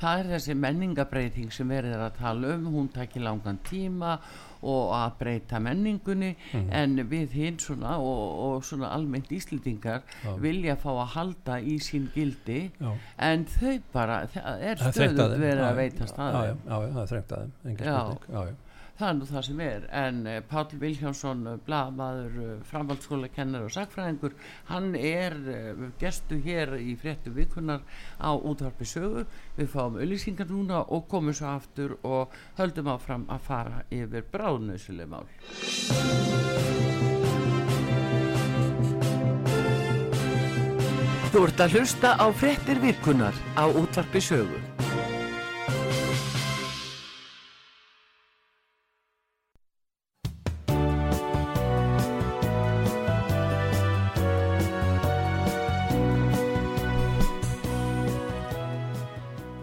[0.00, 2.70] það er þessi menningabreiting sem verður að tala um.
[2.74, 4.16] Hún takir langan tíma
[4.60, 6.34] og að breyta menningunni.
[6.52, 6.66] Mm.
[6.76, 10.32] en við hinn svona og, og svona almennt íslendingar já.
[10.40, 12.62] vilja fá að halda í sín gildi.
[12.80, 12.90] Já.
[13.30, 17.38] en þau bara það er stöðut verið að veita staði já, já, það er þrengt
[17.38, 18.58] aðeins, engin spurning
[19.00, 23.64] það er nú það sem er en eh, Pál Viljánsson eh, blamaður, eh, framhaldsskóla kennar
[23.64, 24.36] og sagfræðingur,
[24.68, 25.36] hann er
[26.00, 27.84] gestu hér í fréttu vikunar
[28.20, 29.24] á útvarpi sögu.
[29.56, 35.08] Við fáum auðlýsingar núna og komum svo aftur og höldum áfram að fara yfir bráðnöðsuleg
[35.10, 35.26] mál.
[41.30, 44.69] Þú ert að hlusta á fréttir vikunar á útvarpi sögu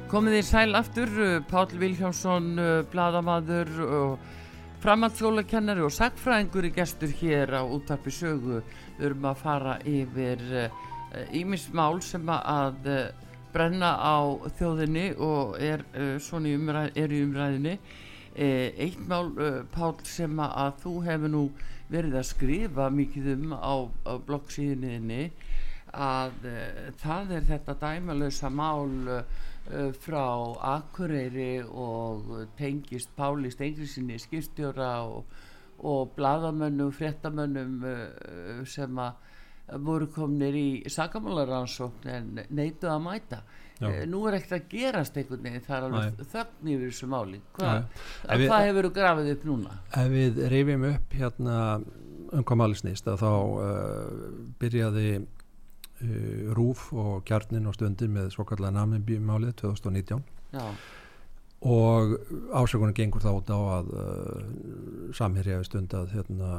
[0.08, 4.30] Komið í sæl aftur, uh, Pál Viljánsson, uh, bladamadur og
[4.80, 8.62] framhaldsskólakennari og sagfræðingur í gestur hér á útarpi sögu.
[8.96, 10.46] Við erum að fara yfir
[11.36, 12.88] ímismál uh, sem að
[13.52, 17.76] brenna á þjóðinni og er, í umræð, er í umræðinni.
[18.38, 19.34] Eitt mál,
[19.76, 21.44] Pál, sem að þú hefur nú
[21.92, 23.76] verið að skrifa mikið um á,
[24.08, 25.34] á bloggsíðinni
[25.92, 26.48] að
[27.02, 28.88] það er þetta dæmalösa mál
[30.00, 30.26] frá
[30.76, 35.26] Akureyri og tengist Páli Stengriðsinni skipstjóra og,
[35.84, 39.26] og bladamönnum, frettamönnum uh, sem að
[39.84, 43.42] voru komnir í sakamálaransókn en neituð að mæta
[43.78, 43.90] Já.
[43.92, 47.42] Uh, nú er ekkert að gerast einhvern veginn það er alveg þögn yfir þessu máli
[47.58, 47.74] Hva,
[48.24, 49.80] hvað hefur þú grafið upp núna?
[49.92, 51.58] Ef við reyfum upp hérna
[52.28, 55.12] um hvað máli snýst þá uh, byrjaði
[56.04, 60.66] uh, Rúf og Kjarnin og Stundin með svokallega namiðbímálið 2019 Já.
[61.68, 62.18] og
[62.54, 64.42] ásökunum gengur þá út á að uh,
[65.18, 66.52] samherja við stund að hérna,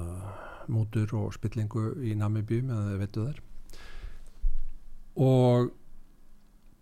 [0.68, 3.44] mútur og spillingu í namiðbím eða veitu þær
[5.18, 5.70] og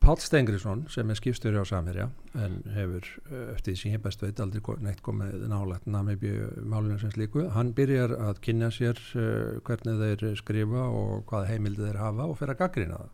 [0.06, 2.04] Pál Stengriðsson sem er skipstjóri á Samherja
[2.38, 7.00] en hefur uh, eftir því sem ég best veit aldrei neitt komið nálægt Namibíu málunum
[7.00, 11.98] sem slíku, hann byrjar að kynna sér uh, hvernig þeir skrifa og hvað heimildi þeir
[12.04, 13.10] hafa og fer að gaggrina það.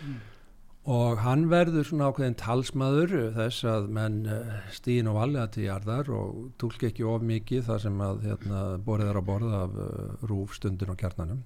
[0.00, 0.16] Mm.
[0.96, 6.08] og hann verður svona ákveðin talsmaður þess að menn uh, stýin og valja til jarðar
[6.16, 9.80] og tólk ekki of mikið þar sem að hérna, borðið er á borð af
[10.24, 11.44] rúf stundin og kjarnanum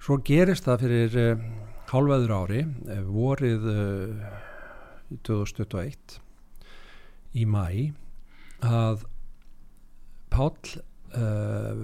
[0.00, 1.16] svo gerist það fyrir
[1.90, 4.28] hálfaður ári eh, vorið uh,
[5.10, 6.20] eh, 2021
[7.40, 7.64] í mæ
[8.66, 9.06] að
[10.30, 10.54] Pál
[11.18, 11.80] uh,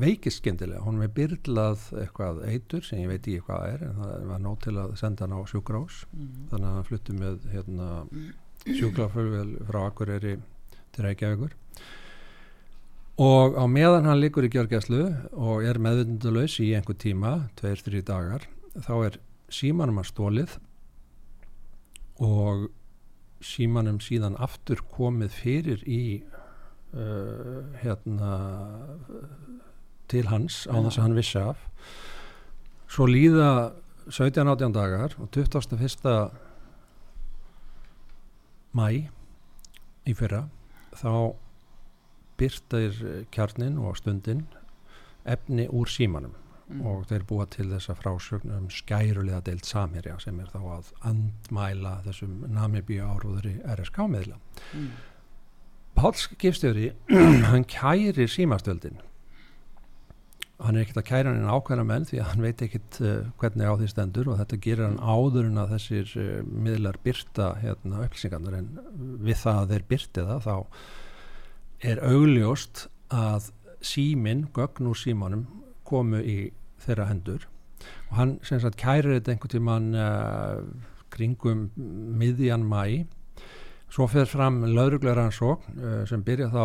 [0.00, 4.24] veikist skemmtilega, hún er byrlað eitthvað eitur sem ég veit ekki hvað er en það
[4.32, 6.48] var nót til að senda hann á sjúkrós mm -hmm.
[6.50, 7.88] þannig að hann flutti með hérna,
[8.66, 10.34] sjúkrafölvel frá Akureyri
[10.90, 11.54] til Reykjavíkur
[13.20, 15.04] og á meðan hann likur í gjörgæslu
[15.38, 19.18] og er meðvindulös í einhver tíma, tveir, þrjí dagar þá er
[19.54, 20.56] símanum að stólið
[22.24, 22.66] og
[23.44, 26.02] símanum síðan aftur komið fyrir í
[26.94, 28.34] uh, hérna
[30.10, 31.62] til hans á þess að hann vissi af
[32.90, 33.74] svo líða
[34.10, 36.34] 17-18 dagar og 21.
[38.74, 38.88] mæ
[40.04, 40.44] í fyrra
[40.98, 41.38] þá
[42.40, 44.44] byrtaðir eh, kjarnin og stundin
[45.24, 46.34] efni úr símanum
[46.68, 46.82] mm.
[46.88, 51.96] og þeir búa til þessa frásögn um skærulega deilt samherja sem er þá að andmæla
[52.08, 54.38] þessum namibíu áróður í RSK meðla
[54.74, 54.92] mm.
[55.94, 56.92] Páls Gifstjóri
[57.50, 59.00] hann kærir símastöldin
[60.64, 63.14] hann er ekkert að kæra hann en ákveðna menn því að hann veit ekkert uh,
[63.40, 67.48] hvernig á því stendur og þetta gerir hann áður en að þessir uh, miðlar byrta
[67.62, 68.70] hérna upplýsingarnar en
[69.24, 70.54] við það að þeir byrti það þá
[71.84, 73.50] er augljóst að
[73.84, 75.44] símin, gögn úr símanum
[75.84, 76.38] komu í
[76.84, 77.44] þeirra hendur.
[78.10, 80.62] Og hann sem sagt kærir þetta einhvern tíman uh,
[81.12, 83.04] kringum miðjan mæ
[83.92, 86.64] svo fer fram lauruglega rannsók uh, sem byrja þá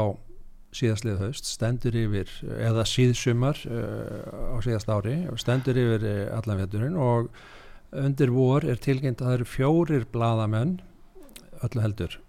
[0.80, 6.96] síðastlið haust, stendur yfir eða síðsumar uh, á síðast ári, stendur yfir allan veturinn.
[6.96, 7.32] Og
[8.00, 10.78] undir vor er tilkynnt að það eru fjórir bladamenn
[11.66, 12.20] öllu heldur.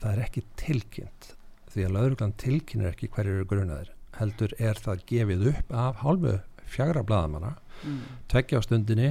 [0.00, 1.32] Það er ekki tilkynnt
[1.72, 6.38] því að lauruglan tilkynir ekki hverju eru grunaðir heldur er það gefið upp af hálfu
[6.72, 8.00] fjagra bladamanna mm.
[8.32, 9.10] tveggja á stundinni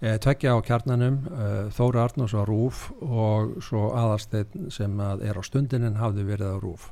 [0.00, 5.38] eh, tveggja á kjarnanum eh, Þóra Arnús á Rúf og svo aðarsteinn sem að er
[5.38, 6.90] á stundinin hafði verið á Rúf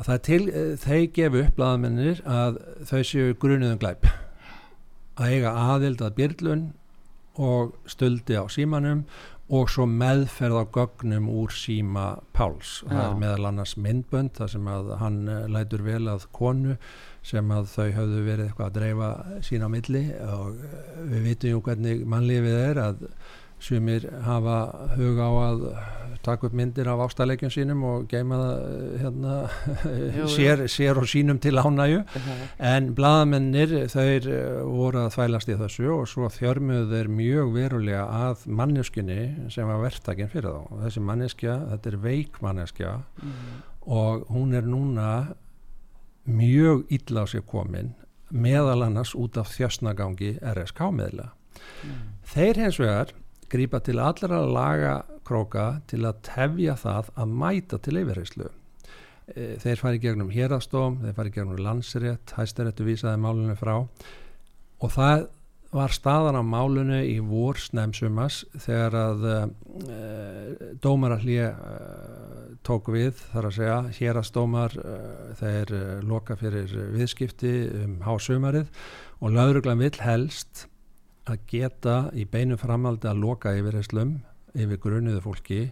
[0.00, 4.06] það er til, eh, þeir gefu upp bladamennir að þau séu grunuðum glæp
[5.20, 6.68] að eiga aðild að byrlun
[7.40, 9.04] og stöldi á símanum
[9.50, 12.80] og svo meðferð á gögnum úr síma Páls.
[12.84, 12.90] Já.
[12.92, 16.76] Það er meðal annars myndbönd þar sem að hann eh, lætur vel að konu
[17.26, 19.10] sem að þau hafðu verið eitthvað að dreifa
[19.44, 23.04] sína á milli og eh, við vitum jú hvernig mannlífið er að
[23.60, 24.58] sumir hafa
[24.96, 25.64] huga á að
[26.24, 29.36] taka upp myndir af ástæðleikjum sínum og geima það eh, hérna,
[30.18, 32.42] jú, sér, sér og sínum til ánægu uh -huh.
[32.58, 38.04] en bladamennir þeir eh, voru að þvælast í þessu og svo þjörmuðu þeir mjög verulega
[38.04, 43.32] að manneskinni sem var verktakinn fyrir þá þessi manneskja, þetta er veik manneskja uh mhm.
[43.32, 43.92] -huh.
[43.92, 45.34] og hún er núna
[46.26, 47.94] mjög illa á sig komin
[48.30, 51.92] meðal annars út af þjösnagangi RSK meðla uh mhm.
[51.92, 52.34] -huh.
[52.34, 53.06] þeir hens vegar
[53.50, 58.48] grýpa til allra lagakróka til að tefja það að mæta til yfirheyslu.
[59.30, 63.76] E, þeir fari gegnum hérastóm, þeir fari gegnum landsrétt, hæstaréttu vísaði málunum frá
[64.80, 65.28] og það
[65.70, 69.36] var staðan á málunu í vorsnæmsumas þegar að e,
[70.82, 71.52] dómarallið e,
[72.66, 74.96] tók við þar að segja hérastómar e,
[75.38, 75.76] þeir
[76.10, 78.66] loka fyrir viðskipti um hásumarið
[79.20, 80.66] og lauruglan vill helst
[81.30, 84.18] að geta í beinu framaldi að loka yfirherslum
[84.58, 85.62] yfir grunniðu fólki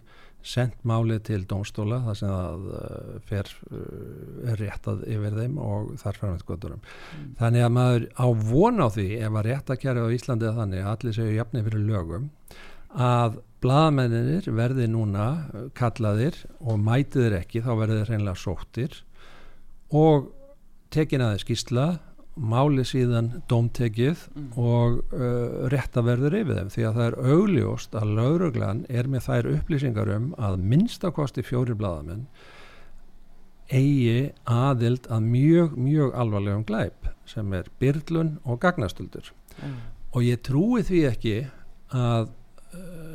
[0.45, 6.19] sendt málið til dónstóla þar sem það uh, fer uh, réttað yfir þeim og þar
[6.21, 6.79] fram með skoturum.
[6.79, 7.27] Mm.
[7.41, 10.91] Þannig að maður á von á því ef að réttakjari á Íslandi að þannig að
[10.93, 12.29] allir séu jafni fyrir lögum
[12.89, 15.27] að bladamenninir verði núna
[15.77, 19.01] kallaðir og mætiðir ekki þá verður þeir reynilega sóttir
[19.91, 20.31] og
[20.93, 21.87] tekin aðeins skýrsla
[22.39, 24.47] máli síðan dómtekið mm.
[24.59, 29.51] og uh, réttaverður yfir þeim því að það er augljóst að lauruglan er með þær
[29.55, 32.25] upplýsingar um að minnstakosti fjóri bladamenn
[33.69, 39.77] eigi aðild að mjög, mjög alvarlegum glæp sem er byrlun og gagnastöldur mm.
[40.15, 41.37] og ég trúi því ekki
[41.93, 42.31] að
[42.73, 43.08] uh,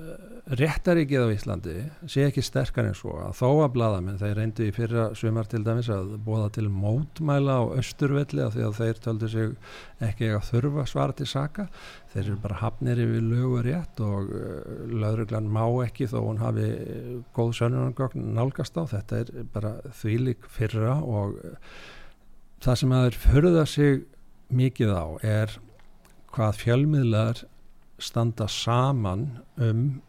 [0.45, 1.74] réttaríkið á Íslandi
[2.11, 5.62] sé ekki sterkar en svo að þó að bladamenn, þeir reyndu í fyrra sumar til
[5.64, 9.55] dæmis að bóða til mótmæla á östurvelli af því að þeir töldu sig
[10.05, 11.66] ekki að þurfa svara til saka.
[12.12, 16.68] Þeir eru bara hafnir yfir lögu rétt og uh, lauruglan má ekki þó hún hafi
[17.32, 21.76] góð sönunangögn nálgast á, þetta er bara þvílik fyrra og uh,
[22.61, 24.03] það sem að þeir förða sig
[24.53, 25.61] mikið á er
[26.36, 27.47] hvað fjölmiðlar
[28.03, 30.03] standa saman um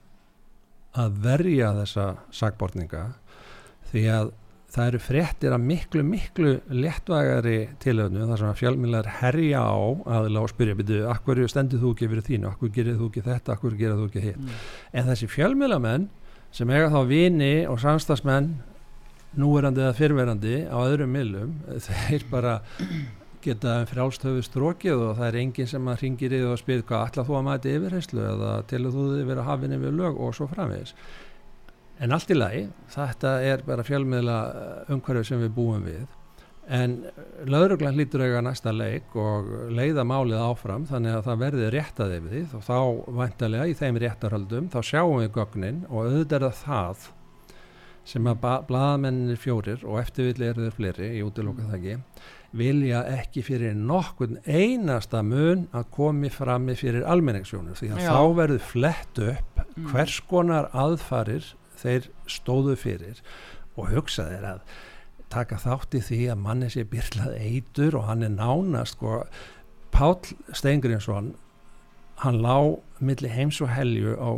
[0.96, 3.06] að verja þessa sagbortninga
[3.92, 4.34] því að
[4.76, 9.80] það eru fréttir að miklu, miklu léttvægari tilöfnu þar sem að fjölmiðlar herja á
[10.18, 13.56] aðla og spyrja byrju, akkur stendur þú ekki fyrir þínu, akkur gerir þú ekki þetta,
[13.56, 14.40] akkur gerir þú ekki hitt?
[14.42, 14.64] Mm.
[15.00, 16.08] en þessi fjölmiðlamenn
[16.56, 18.52] sem eiga þá vini og samstagsmenn
[19.40, 21.56] núverandi eða fyrverandi á öðrum millum,
[21.88, 22.60] þeir bara
[23.46, 27.26] geta frjálstöfu strókið og það er enginn sem að ringir í og spyr hvað ætla
[27.28, 30.20] þú að mæti yfirheyslu eða til að þú þið vera hafinn yfir lög?
[30.20, 30.94] og svo framvegis.
[32.04, 36.06] En allt í lagi, þetta er bara fjölmiðla eh, umhverfið sem við búum við.
[36.76, 36.96] En
[37.46, 42.34] lauruglan hlýtur eiga næsta leik og leiða málið áfram þannig að það verði réttað yfir
[42.34, 42.42] því.
[42.58, 42.80] Og þá
[43.20, 47.06] vantarlega í þeim réttarhaldum þá sjáum við gögnin og auðvitað er það
[48.06, 51.96] sem að bladamenninir fjórir og eftirvillig eru þeir fleiri í útilóka þakki
[52.56, 58.10] vilja ekki fyrir nokkun einasta mun að komi frammi fyrir almenningssjónu því að Já.
[58.12, 59.88] þá verður flett upp mm.
[59.92, 63.22] hvers konar aðfarir þeir stóðu fyrir
[63.76, 64.76] og hugsa þeir að
[65.34, 69.24] taka þátt í því að manni sé byrlað eitur og hann er nánast sko,
[69.96, 70.18] Pál
[70.56, 71.34] Steingrinsson
[72.24, 74.32] hann lág millir heims og helju á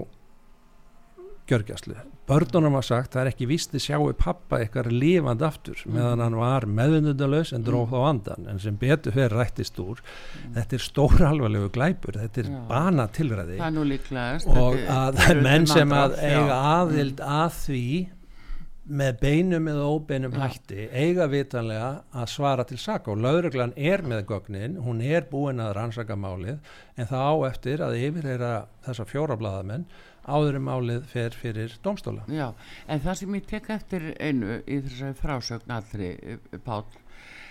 [1.50, 1.98] gjörgjastlu
[2.28, 5.96] börnunum var sagt það er ekki vísti sjáu pappa eitthvað lífand aftur mm.
[5.96, 7.96] meðan hann var meðundundalös en dróð mm.
[7.96, 10.58] á andan en sem betur fyrir rættist úr mm.
[10.58, 12.60] þetta er stóra alvarlegu glæpur þetta er Já.
[12.68, 13.62] bana tilræði
[14.52, 17.34] og að menn sem að eiga aðild mm.
[17.40, 17.88] að því
[18.88, 20.48] með beinum eða óbeinum ja.
[20.48, 25.60] hætti eiga vitanlega að svara til saka og lauruglan er með gögnin hún er búin
[25.64, 26.60] að rannsaka málið
[26.96, 28.54] en það á eftir að yfir þeirra
[28.88, 29.88] þessa fjórablaðamenn
[30.28, 32.28] áður um álið fer fyrir domstóla.
[32.32, 32.52] Já,
[32.88, 36.84] en það sem ég tek eftir einu í þessari frásögn allri, eh, Pál,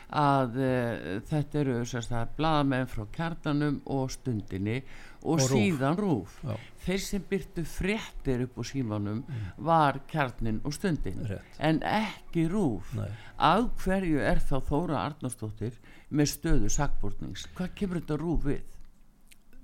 [0.06, 1.80] að uh, þetta eru
[2.36, 4.76] bladamenn frá kjartanum og stundinni
[5.26, 6.36] og, og síðan rúf.
[6.44, 6.54] Já.
[6.86, 9.48] Þeir sem byrtu fréttir upp á símanum mm.
[9.66, 11.58] var kjarnin og stundin, Rétt.
[11.58, 12.92] en ekki rúf.
[12.94, 13.10] Nei.
[13.42, 15.74] Að hverju er þá Þóra Arnarsdóttir
[16.14, 17.48] með stöðu sakbórnings?
[17.58, 18.75] Hvað kemur þetta rúf við?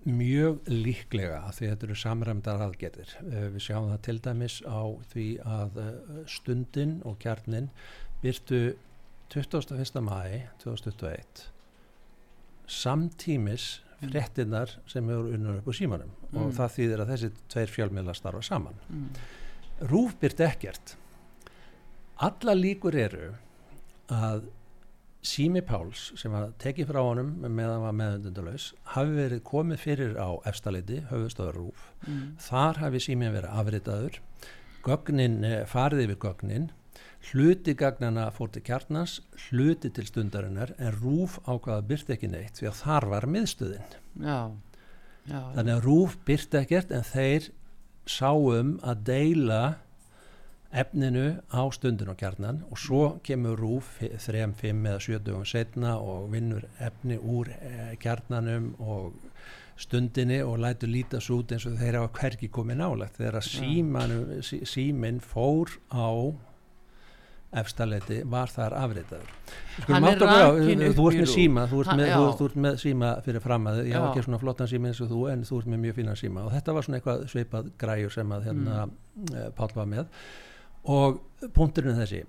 [0.02, 3.16] Mjög líklega því þetta eru samræmdar aðgerðir.
[3.22, 4.82] Eh, við sjáum það til dæmis á
[5.12, 7.70] því að eh, stundin og kjarnin
[8.22, 8.62] byrtu
[9.32, 10.02] 21.
[10.04, 11.46] mæi 2021
[12.72, 14.10] samtímis mm.
[14.10, 16.40] frettinnar sem eru unnur upp á símanum mm.
[16.40, 18.82] og það þýðir að þessi tveir fjölmiðla starfa saman.
[18.88, 19.06] Mm.
[19.90, 20.96] Rúf byrt ekkert.
[22.22, 23.32] Alla líkur eru
[24.12, 24.46] að
[25.22, 30.34] Sími Páls sem var tekið frá honum meðan var meðundundalauðs hafi verið komið fyrir á
[30.50, 32.24] efstaleiti, höfustöður rúf mm.
[32.42, 34.18] þar hafi Sími verið afritaður.
[34.82, 36.66] Gögnin, eh, farið yfir gögnin.
[37.30, 42.72] Hluti gagnana fór til kjarnas hluti til stundarinnar en rúf ákvaða byrti ekki neitt því
[42.72, 43.96] að þar var miðstöðin.
[44.18, 44.40] Já,
[45.30, 47.50] já, þannig að rúf byrti ekkert en þeir
[48.10, 49.62] sáum að deila
[50.72, 56.30] efninu á stundin og kjarnan og svo kemur rúf þrejum, fimm eða sjötugum setna og
[56.32, 59.12] vinnur efni úr eh, kjarnanum og
[59.76, 64.62] stundinni og lætur lítast út eins og þeir hafa hverki komið nálagt þegar símanu, sí,
[64.68, 66.32] símin fór á
[67.52, 69.02] efstaleiti var þar upp
[70.96, 73.96] þú ert með síma þú ert með, þú, ert með síma fyrir fram að ég
[73.98, 76.46] hafa ekki svona flottan síma eins og þú en þú ert með mjög fína síma.
[76.46, 78.98] Og þetta var svona eitthvað sveipað græjur sem að hérna mm.
[79.36, 80.06] Eh, Pál var með
[80.90, 81.20] og
[81.54, 82.22] punkturinn er þessi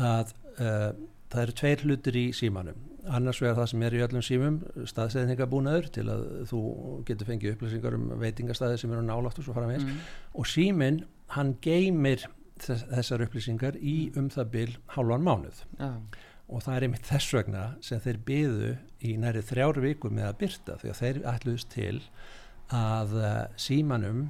[0.00, 0.90] að uh,
[1.30, 4.56] það eru tveir hlutir í símanum annars vegar það sem er í öllum símum
[4.90, 6.60] staðsæðningabúnaður til að þú
[7.08, 10.02] getur fengið upplýsingar um veitingastæði sem eru nálátt og svo fara með mm.
[10.36, 11.00] og símin
[11.34, 12.26] hann geymir
[12.60, 15.90] þess, þessar upplýsingar í um það byl hálfan mánuð ja.
[16.50, 18.74] og það er einmitt þess vegna sem þeir byðu
[19.08, 21.96] í næri þrjáru viku með að byrta því að þeir ætluðist til
[22.76, 24.28] að uh, símanum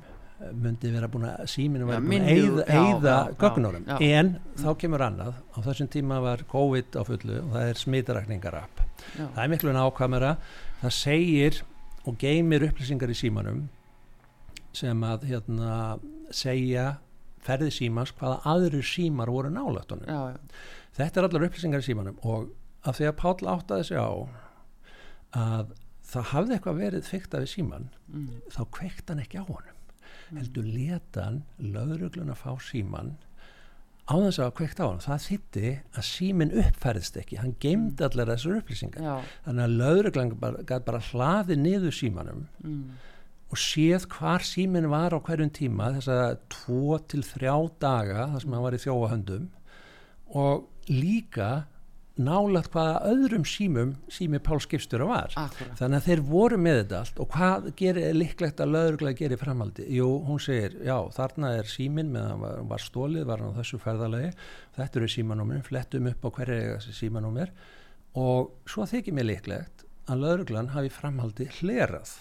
[0.57, 3.89] myndi vera búin að síminu var búin að eigða gögnunum.
[4.01, 5.35] en þá kemur annað.
[5.53, 8.87] Á þessum tíma var COVID á fullu og það er smitarækningar app
[9.17, 10.37] það er miklu nákvæmara.
[10.81, 11.61] Það segir
[12.09, 13.69] og geymir upplýsingar í símanum
[14.77, 15.99] sem að hérna,
[16.33, 16.87] segja
[17.45, 20.39] ferði símans hvaða aðri símar voru nálættunum
[20.97, 22.51] þetta er allar upplýsingar í símanum og
[22.87, 24.11] af því að Páll áttaði sig á
[25.37, 25.75] að
[26.11, 28.31] það hafði eitthvað verið fyrkt af síman mm.
[28.55, 29.70] þá kveikt hann ekki á honum
[30.39, 33.17] heldur letan löðruglun að fá síman
[34.11, 37.37] á þess að kveikt á hann það þýtti að símin uppfærðist ekki.
[37.39, 39.03] Hann geimdi allar þessar upplýsingar.
[39.03, 39.17] Já.
[39.47, 42.91] þannig að löðruglan bara, gat bara hlaði niður símanum Mm.
[43.51, 48.41] og séð hvar símin var á hverjum tíma þess að tvo til þrjá daga þar
[48.43, 49.49] sem hann var í þjóahöndum
[50.35, 51.51] og líka
[52.21, 55.33] nálat hvaða öðrum símum sími Pál skipstjóra var.
[55.41, 55.75] Akkurat.
[55.81, 57.21] þannig að þeir voru með þetta allt.
[57.25, 59.87] Og hvað gerir líklegt að löðruglega gerir framhaldi?
[59.97, 63.81] Jú, hún segir, já, þarna er símin meðan var, var stólið, var hann á þessu
[63.83, 64.33] ferðalagi.
[64.77, 67.53] Þetta eru símanúmerin, flettum upp á hverja þessi símanúmer.
[68.21, 72.17] Og svo þykir mér líklegt að löðruglan hafi framhaldi hlerað.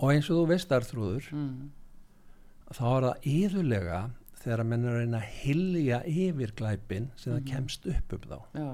[0.00, 1.70] Og eins og þú veist Arþrúður Mm.
[2.74, 3.98] þá er það yðurlega
[4.44, 8.24] þegar að menn er að reyna að hilja yfir glæpin sem það kemst upp um
[8.30, 8.38] þá.
[8.60, 8.70] Já.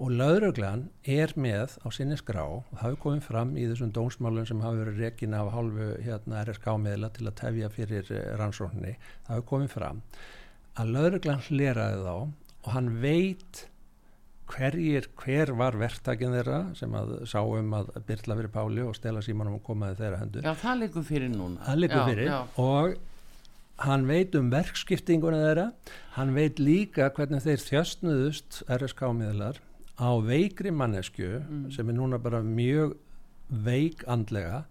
[0.00, 4.46] og lauruglan er með á sinni skrá og það hefur komið fram í þessum dómsmálum
[4.48, 8.94] sem hafa verið rekin af hálfu hérna, RSK-miðla til að tefja fyrir eh, rannsókninni.
[9.26, 10.04] Það hefur komið fram
[10.80, 13.66] að lauruglan hleraði þá og hann veit
[14.50, 19.22] hverjir, hver var verktakinn þeirra sem að sá um að byrla fyrir Páli og stela
[19.24, 20.46] símanum og komaði þeirra hendur.
[20.46, 21.60] Já, það liggur fyrir núna.
[22.00, 22.32] Já, fyrir
[22.64, 22.96] og
[23.86, 25.66] hann veit um verkskiptinguna þeirra
[26.16, 29.60] hann veit líka hvernig þeir þjöstnuðust RSK-miðlar
[30.00, 31.70] á veikri mannesku Mm.
[31.72, 32.96] sem er núna bara mjög
[33.50, 34.64] veik andlega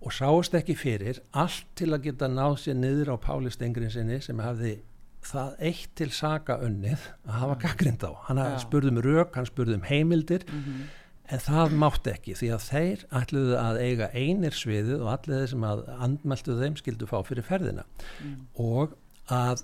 [0.00, 4.38] og sáist ekki fyrir allt til að geta náð sér niður á Páli Stengrinsinni sem
[4.38, 4.78] hafði
[5.26, 8.58] það eitt til saka unnið að hafa gaggrind á hann Já.
[8.62, 10.84] spurði um rök, hann spurði um heimildir Mhm.
[11.28, 15.50] En það mátti ekki því að þeir ætluðu að eiga einir sviðið og allir þeir
[15.52, 17.84] sem að andmeltu þeim skildu fá fyrir ferðina
[18.24, 18.38] Mm.
[18.64, 18.94] og
[19.28, 19.62] að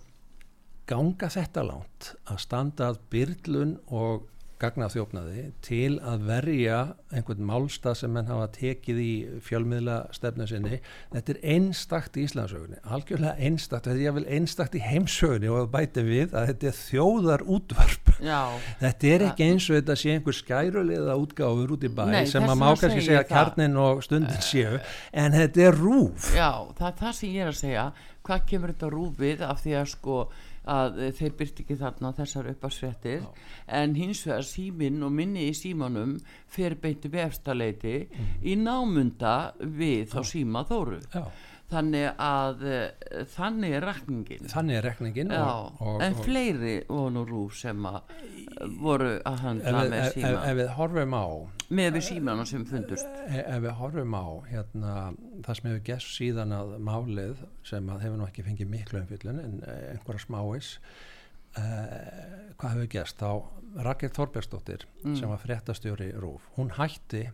[0.87, 4.27] ganga þetta langt að standa að byrlun og
[4.63, 6.79] gagna þjófnaði til að verja
[7.15, 9.13] einhvern málstað sem menn hafa tekið í
[9.45, 10.81] fjölmiðla stefnu sinni.
[11.13, 15.71] Þetta er einstakt í Íslandsögunni algjörlega einstakt, þetta er jáfnvel einstakt í heimsögunni og að
[15.75, 18.55] bæti við að þetta er þjóðar útvarp Já.
[18.81, 22.47] Þetta er ekki eins og þetta sé einhver skærulega útgáfur út í bæ Nei, sem
[22.47, 24.79] að má kannski segja kjarnin og stundin séu
[25.13, 26.31] en þetta er rúf.
[26.37, 27.87] Já, það er það sem ég er að segja.
[28.25, 30.19] Hvað kemur þetta rúfið af því að sko
[30.71, 33.25] að eh, þeir byrti ekki þarna þessar uppasfrettir
[33.81, 36.17] en hins vegar síminn og minni í símanum
[36.51, 37.97] fer beintu við efstaleiti
[38.43, 41.01] í námunda við þá síma þóru.
[41.13, 41.27] Já,
[41.73, 44.49] þannig að uh, þannig er rakningin.
[44.53, 49.39] Þannig er rekningin Já, og, og, en fleiri vonu rúf sem að eh, voru að
[49.39, 51.27] ef, handla með ef, ef, síma ef við horfum á
[51.75, 53.17] með við símana sem fundust.
[53.27, 54.93] E- ef við horfum á hérna,
[55.47, 59.41] það sem hefur gest síðan að málið sem að hefur nú ekki fengið miklu umfyllun
[59.43, 60.75] en eh, einhverja smáis
[61.59, 63.31] uh, hvað hefur gest þá
[63.85, 65.17] Rakel Þorbergsdóttir Mm.
[65.19, 67.27] sem var fréttastjóri Rúf hún hætti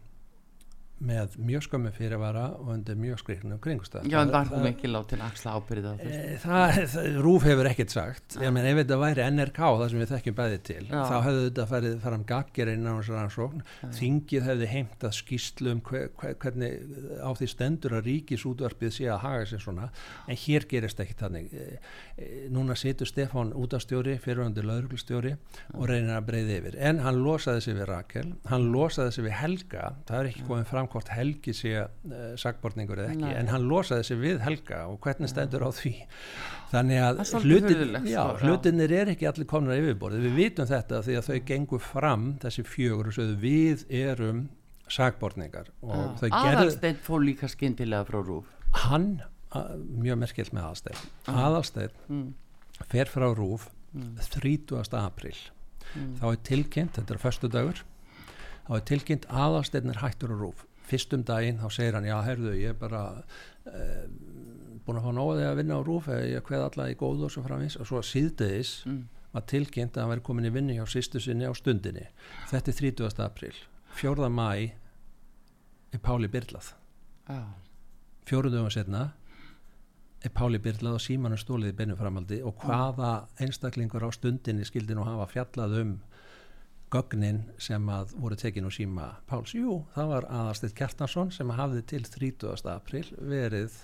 [1.00, 5.22] með mjög skömmu fyrirvara og undir mjög skriknum kringustæðum Já, en var hún ekki látin
[5.24, 6.18] axla ábyrða þessu?
[6.20, 8.36] Eh, Það, það, Rúf hefur ekkert sagt.
[8.40, 11.00] Ég menn ef þetta væri NRK það sem við þekkjum bæði til Já.
[11.08, 13.64] þá hefðu þetta farið fram gaggir innan hans rannsókn.
[13.96, 16.72] Þingið hefði heimtað skýslu um hver, hver, hvernig
[17.24, 19.88] á því stendur að ríkisútvarpið sé að haga sér svona.
[20.28, 21.50] En hér gerist ekki þannig.
[21.56, 21.90] Eh,
[22.20, 25.36] eh, núna situr Stefán útastjóri fyrirvöndu lauruglustjóri
[25.74, 26.78] og reynir að breyði yfir.
[26.78, 27.64] En hann losaði
[30.92, 33.34] hvort Helgi sé uh, sagborningur eða ekki Nei.
[33.38, 35.92] en hann losaði sig við Helga og hvernig stendur á því?
[36.70, 40.26] Þannig að furðulegt, já, sko, hlutinir er ekki allir komnar að yfirborðið.
[40.28, 44.44] Við vitum þetta því að þau gengur fram þessi fjögur og sögðu við erum
[44.90, 48.48] sagborningar og þau gerðu Aðalsteinn fór líka skyndilega frá rúf
[48.84, 49.12] hann,
[49.98, 51.04] mjög merkilt með aðalsteinn.
[51.30, 52.26] Aðalsteinn mm.
[52.90, 54.76] fer frá Rúf 30.
[55.00, 55.38] apríl.
[55.90, 57.80] Þá er tilkynnt, þetta er förstu dagur
[58.70, 62.52] þá er tilkynnt aðalsteinn er hættur á Rúf fyrstum daginn þá segir hann, já herðu,
[62.58, 64.04] ég er bara uh,
[64.86, 67.34] búin að fá nóðið að vinna á Rúf eða ég kveð alla í góðu og
[67.34, 69.02] svo framins og svo síðdeis Mm.
[69.32, 72.08] var tilkynnt að hann væri komin í vinnu hjá sýstu sinni á stundinni
[72.50, 73.22] þetta er 30.
[73.22, 73.54] apríl
[74.00, 74.28] 4.
[74.32, 74.72] mæ
[75.94, 76.72] er Páli Byrlað
[77.30, 77.44] Já,
[78.26, 79.04] fjóru dögum setna
[80.24, 84.96] er Páli Byrlað og símanu stólið í beinu framaldi og hvaða einstaklingur á stundinni skildi
[84.98, 85.94] nú hafa fjallað um
[86.90, 91.84] gögnin sem að voru tekin úr síma Páls, jú, það var aðarstitt Kjartansson sem hafði
[91.92, 92.66] til 30.
[92.72, 93.76] april verið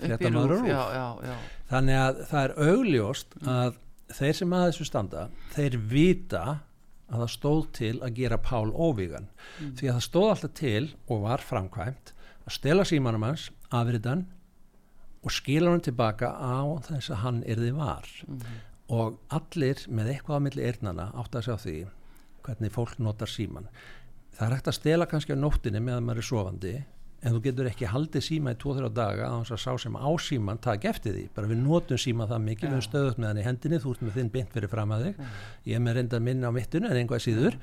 [0.00, 0.68] fréttamaður rúf.
[0.68, 1.34] Já, já, já.
[1.70, 3.80] Þannig að það er augljóst að
[4.14, 5.24] þeir sem að þessu standa
[5.54, 6.44] þeir vita
[7.04, 9.26] að það stóð til að gera Pál óvígan.
[9.58, 14.26] Því að það stóð alltaf til og var framkvæmt að stela símanum hans afritan
[15.24, 18.08] og skila hann tilbaka á þess að hann yrði var.
[18.92, 21.76] Og allir með eitthvað á milli eirnana átt að sjá því
[22.44, 23.70] hvernig fólk notar síman
[24.34, 26.74] það er hægt að stela kannski á nóttinni meðan maður er sofandi
[27.24, 30.10] en þú getur ekki haldið síma í 2-3 daga að þess að sá sem á
[30.20, 33.46] síman takk eftir því, bara við notum síma það mikið, við stöðum með hann í
[33.46, 35.26] hendinni, þú ert með þinn bynd fyrir fram að þig,
[35.70, 37.58] ég er með reynda minna á mittinu en einhvað síður.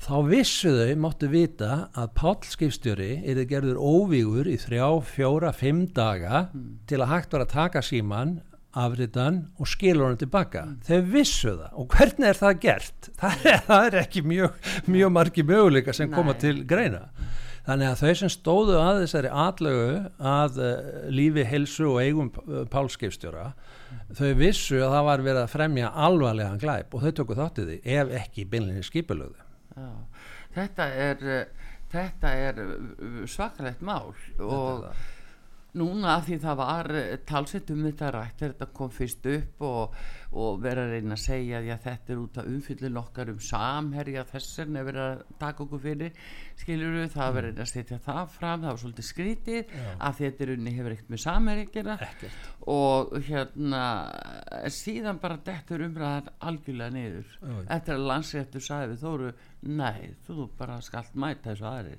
[0.00, 5.82] Þá vissu þau, máttu vita að Páll skipstjóri er gerður óvígur í þrjá, fjóra, fimm
[5.92, 6.70] daga mm.
[6.88, 8.38] til að hægt var að taka síman
[8.78, 10.78] afritan og skilur hann tilbaka mm.
[10.86, 15.14] þau vissu það og hvernig er það gert það er, það er ekki mjög, mjög
[15.16, 16.16] margi möguleika sem Nei.
[16.16, 17.08] koma til greina
[17.66, 19.90] þannig að þau sem stóðu að þessari atlögu
[20.32, 20.72] að uh,
[21.12, 24.02] lífi, helsu og eigum uh, pálskipstjóra mm.
[24.20, 27.80] þau vissu að það var verið að fremja alvarlegan glæp og þau tóku þáttið því
[27.98, 29.48] ef ekki beinlega skipilöðu
[30.50, 32.62] Þetta er, uh, þetta er
[33.30, 34.12] svakalegt mál
[34.42, 34.86] og
[35.78, 39.94] núna af því það var eh, talsett um þetta rætt þetta kom fyrst upp og,
[40.34, 44.24] og verið að reyna að segja að þetta er út af umfyllin okkar um samherja
[44.30, 46.20] þessar nefnir að taka okkur fyrir.
[46.60, 47.62] Skiljur við, það verið mm.
[47.64, 51.24] að setja það fram það var svolítið skrítið að þetta er unni hefur ekkert með
[51.24, 51.96] samherja
[52.70, 53.84] og hérna
[54.74, 57.34] síðan bara dettur umræðan algjörlega niður.
[57.40, 57.56] Já.
[57.76, 59.32] eftir að landsréttur sagði við þóru,
[59.80, 61.96] nei, þú bara skallt mæta þessu aðri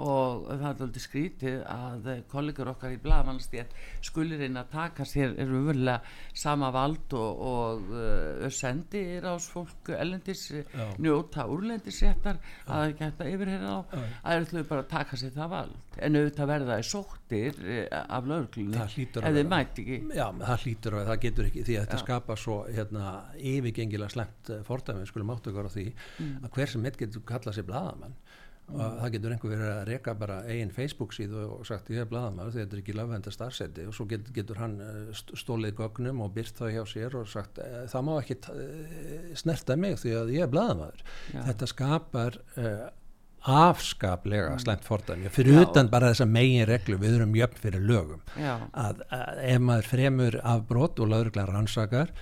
[0.00, 3.74] og það er alveg skrítið að kollegur okkar í blagamannastétt
[4.04, 6.00] skulirinn að taka sér er umverulega
[6.36, 10.86] sama vald og, og uh, sendi rásfólk ellendis Já.
[10.98, 13.80] njóta úrlendisréttar að það geta yfirherra á.
[13.80, 14.00] Já.
[14.00, 15.76] að það ætlu bara að taka sér það vald.
[16.00, 19.98] En auðvitað verða í sóttir eh, af lögurklunni eða þið mæti ekki.
[20.16, 23.06] Já, það hlýtur og það getur ekki því að þetta skapa svo hérna,
[23.52, 26.36] yfirgengilega slemt eh, fordæmi skulum áttu ykkur á því mm.
[26.44, 28.16] að hver sem mitt getur kallað sér blagamann
[28.70, 32.10] og það getur einhver verið að reyka bara eigin Facebook síðu og sagt ég er
[32.10, 36.32] bladamæður þetta er ekki lafvenda starfseti og svo getur, getur hann eh, stólið gögnum og
[36.36, 40.32] byrt það hjá sér og sagt eh, það má ekki eh, snerta mig því að
[40.36, 41.04] ég er bladamæður
[41.34, 42.88] þetta skapar uh,
[43.40, 44.58] afskaplega mm.
[44.60, 45.30] slæmt fordæmi.
[45.32, 45.62] Fyrir Já.
[45.64, 48.20] utan bara þessa megin reglu við erum jöfn fyrir lögum.
[48.36, 52.12] Að, að ef maður fremur af brot og lauruglega rannsakar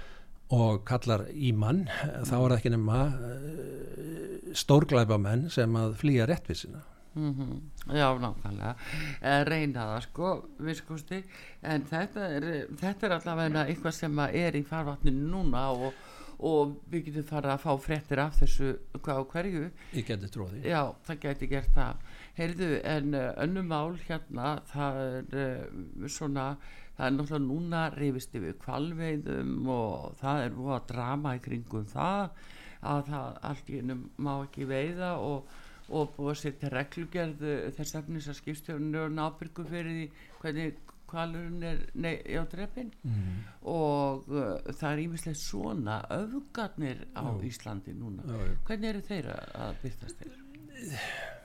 [0.55, 1.85] og kallar í mann
[2.25, 6.81] þá er það ekki nema uh, stórglæbamenn sem að flýja réttvísina.
[7.19, 7.95] Mm -hmm.
[7.97, 8.75] Já, nákvæmlega.
[9.23, 11.25] Eh, reyna það sko viskusti.
[11.63, 15.93] en þetta er, þetta er allavega eitthvað sem er í farvatninu núna og,
[16.39, 19.71] og við getum farið að fá frettir af þessu hvað og hverju.
[19.93, 21.95] Ég geti tróði Já, það geti gert það
[22.39, 26.51] Heyrðu, en uh, önnum mál hérna það er uh, svona
[26.99, 31.89] það er náttúrulega núna reyfist yfir kvalveiðum og það er búið að drama í kringum
[31.91, 32.45] það
[32.89, 35.57] að það allt í ennum má ekki veiða og,
[35.91, 40.07] og búið að setja reglugerð þess efnis að skipstjórnir og nábyrgu fyrir því
[40.43, 43.39] hvernig kvalurinn er nei, á drefin mm.
[43.73, 47.49] og uh, það er ímislegt svona öfgarnir á já.
[47.49, 50.39] Íslandi núna já, hvernig eru þeir að byrtast þeir?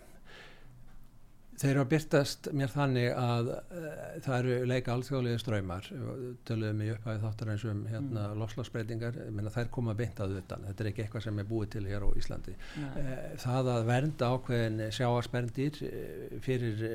[1.61, 3.87] Þeir eru að byrtast mér þannig að uh,
[4.25, 5.89] það eru leika alþjóðlega ströymar
[6.47, 8.41] töluðum í upphæði þáttar eins um hérna, mm.
[8.41, 9.19] lofslagsbreytingar,
[9.53, 12.55] þær koma beintað utan, þetta er ekki eitthvað sem er búið til hér á Íslandi.
[12.81, 13.11] Uh,
[13.43, 16.85] það að vernda ákveðin sjáarspendir uh, fyrir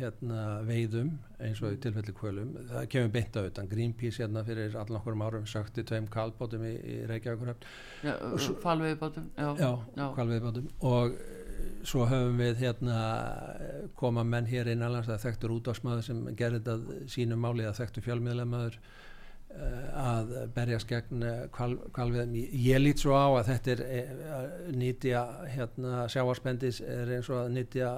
[0.00, 3.68] hérna, veiðum eins og í tilfelli kvölum, það kemur beintað utan.
[3.70, 7.64] Greenpeace hérna fyrir allan okkur árum sökti tveim kalbótum í, í Reykjavík.
[8.04, 8.14] Já,
[8.60, 9.30] falveiðbótum.
[9.38, 10.06] Já, já, já.
[10.18, 11.16] kalveiðbótum og
[11.86, 12.96] svo höfum við hérna
[13.98, 18.78] koma menn hér innanlands að þekktur útásmaður sem gerir þetta sínum máli að þekktur fjölmiðlemaður
[18.80, 22.36] eh, að berjast gegn kvalviðum.
[22.40, 24.16] Eh, ég lít svo á að þetta er eh,
[24.80, 27.92] nýtja hérna sjáarspendis er eins og að nýtja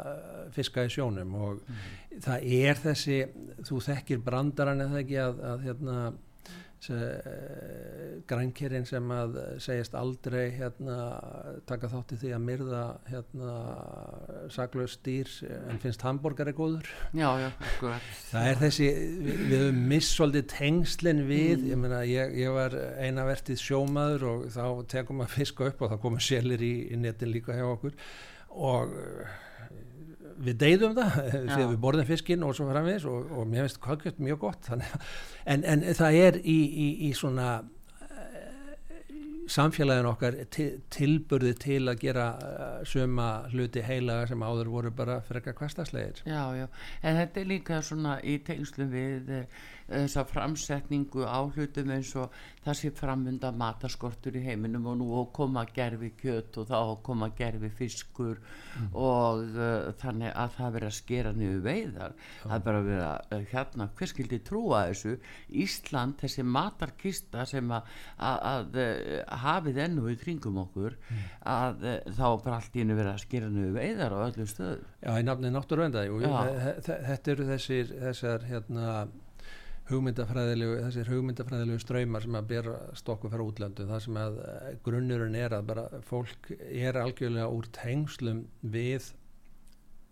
[0.54, 1.86] fiska í sjónum og mm.
[2.26, 3.22] það er þessi,
[3.68, 5.96] þú þekkir brandaran eða ekki að, að hérna
[8.28, 10.96] Grænkerinn sem að segjast aldrei hérna,
[11.68, 13.52] taka þátti því að myrða hérna,
[14.54, 15.30] saklaus stýr
[15.70, 16.90] en finnst hambúrgari góður.
[17.14, 17.48] Já, já,
[18.32, 21.70] það er þessi við, við höfum missvaldið tengslinn við mm.
[21.70, 24.66] ég, meina, ég, ég var eina vertið sjómaður og þá
[24.96, 27.96] tekum að fiska upp og þá komur selir í, í netin líka hjá okkur
[28.52, 28.96] og
[30.42, 31.20] við deyðum það
[31.52, 35.64] þegar við borðum fiskinn og svo framvegis og, og mér finnst kvöldkjöld mjög gott en,
[35.64, 37.62] en það er í, í, í svona
[39.50, 40.36] samfélagin okkar
[40.92, 46.42] tilburði til að gera uh, suma hluti heilaga sem áður voru bara frekka kvastaslegir Já,
[46.56, 46.66] já,
[47.02, 49.32] en þetta er líka svona í tengslu við
[49.92, 52.32] þessa framsetningu á hlutum eins og
[52.62, 56.76] það sé framunda mataskortur í heiminum og nú koma gerfi kjött og þá
[57.06, 58.88] koma gerfi fiskur mm.
[58.94, 62.44] og uh, þannig að það verið að skera niður veiðar Já.
[62.44, 65.16] það er bara að vera uh, hérna hver skildi trúa þessu
[65.62, 71.26] Ísland, þessi matarkista sem að, að, að uh, hafið ennu í kringum okkur mm.
[71.56, 74.78] að uh, þá bara allt í hennu verið að skera niður veiðar á öllum stöðu
[75.02, 76.30] Já, í nafni náttúruvendaði
[76.86, 78.88] þetta eru þessir þessar hérna
[79.90, 85.38] hugmyndafræðilegu, þessir hugmyndafræðilegu ströymar sem að bera stokku frá útlöndu það sem að eh, grunnurinn
[85.38, 89.10] er að bara fólk er algjörlega úr tengslum við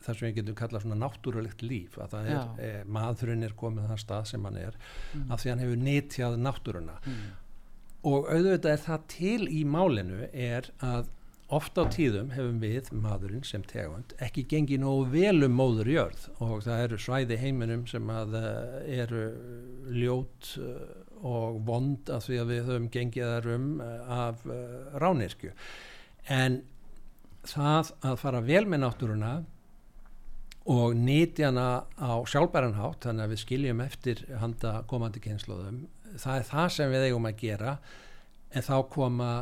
[0.00, 3.90] það sem við getum kallað svona náttúrulegt líf að það er, e, maðurinn er komið
[3.90, 5.24] það stað sem hann er mm.
[5.28, 7.26] af því hann hefur nýttjað náttúruna mm.
[8.10, 11.10] og auðvitað er það til í málinu er að
[11.50, 16.26] Ofta á tíðum hefum við, maðurinn sem tegund, ekki gengið nógu vel um móður jörð
[16.38, 19.22] og það eru svæði heiminum sem að uh, eru
[19.90, 20.84] ljót uh,
[21.26, 24.44] og vond af því að við höfum gengið þar um uh, af
[25.02, 25.50] ránirkju.
[26.30, 26.60] En
[27.50, 29.32] það að fara vel með náttúruna
[30.70, 35.82] og nýti hana á sjálfbæranhátt, þannig að við skiljum eftir handa komandi kynnslóðum,
[36.14, 37.74] það er það sem við eigum að gera
[38.54, 39.32] en þá koma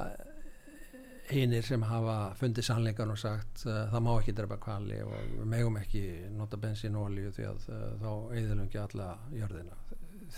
[1.31, 5.51] hinnir sem hafa fundið sannleikan og sagt uh, það má ekki drepa kvali og við
[5.53, 6.03] megum ekki
[6.37, 9.79] nota bensin og olju því að uh, þá eðilum ekki alla jörðina.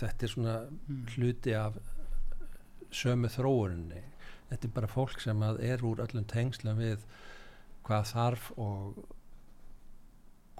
[0.01, 1.01] Þetta er svona mm.
[1.15, 1.79] hluti af
[2.91, 4.03] sömu þróuninni.
[4.51, 7.05] Þetta er bara fólk sem er úr öllum tengsla við
[7.87, 9.01] hvað þarf og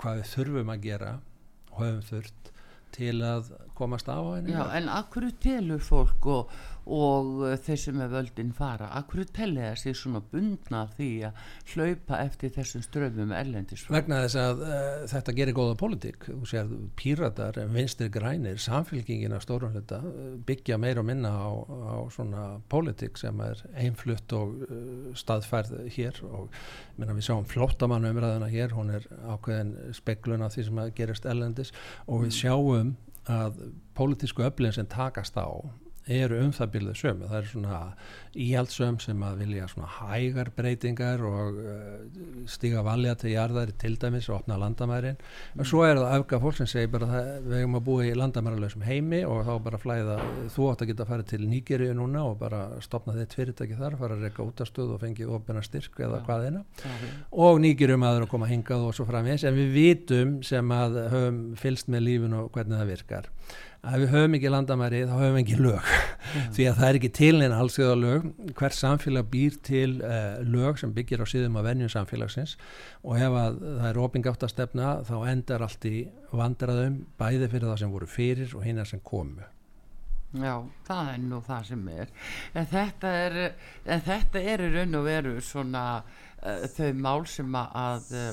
[0.01, 1.11] hvað við þurfum að gera
[1.71, 2.51] og höfum þurft
[2.91, 4.51] til að komast á henni.
[4.51, 6.55] Já, en akkur telur fólk og,
[6.85, 8.89] og þeir sem er völdin fara.
[8.97, 11.41] Akkur tellir það sér svona bundna því að
[11.73, 15.91] hlaupa eftir þessum ströfum erlendis vegna þess að uh, þetta gerir góða
[16.49, 23.19] sér píratar, vinstir grænir samfélkingina stórunleita eh, byggja meir og minna á, á svona politík
[23.19, 26.21] sem er einflutt og uh, staðfærð hér.
[26.27, 26.49] Og
[26.97, 28.75] minna, við sjáum flottamann umræðina hér.
[28.77, 31.73] Hún er ákveðin speklun af því sem gerist erlendis.
[32.07, 32.95] Og við sjáum
[33.29, 33.61] að
[33.97, 35.47] pólitísku öflin sem takast á
[36.09, 37.79] eru um það byrjuð sömu það er svona
[38.31, 44.29] íhaldsöm sem að vilja svona hægar breytingar og uh, stiga valja til jarðari til dæmis
[44.31, 45.63] og opna landamærin mm.
[45.67, 48.85] svo er það auka fólk sem segir bara það, við hefum að búa í landamæralösum
[48.87, 50.17] heimi og þá bara flæða
[50.55, 53.99] þú átt að geta að fara til Nýgeriu núna og bara stopna þitt fyrirtæki þar
[53.99, 56.25] fara að reyka útastöð og fengið ofina styrk eða ja.
[56.29, 57.11] hvað eina ja.
[57.47, 61.43] og Nýgerium aður að koma hingað og svo framins en við vitum sem að höfum
[61.59, 63.29] fylst með lífun og hvernig það virkar
[63.81, 65.91] að við höfum ekki landamæri þá höfum við ekki lög.
[66.31, 66.49] Mm.
[66.55, 68.27] því að það er ekki til neina allsögða lög
[68.59, 72.53] hver samfélag býr til uh, lög sem byggir á síðum að vennjum samfélagsins.
[73.01, 75.95] Og ef að það er opingátt að stefna þá endar allt í
[76.29, 79.49] vandraðum bæði fyrir það sem voru fyrir og hinnar sem komu.
[80.31, 82.13] Já, það er nú það sem er.
[82.55, 87.57] En þetta er en þetta er í raun og veru svona uh, þau mál sem
[87.57, 88.31] að uh,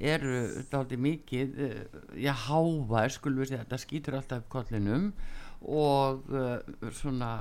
[0.00, 3.64] eru daldi mikið uh, já, hávar, skulum við segja.
[3.64, 5.10] Þetta skýtur alltaf kollinum
[5.60, 6.56] og uh,
[6.96, 7.32] svona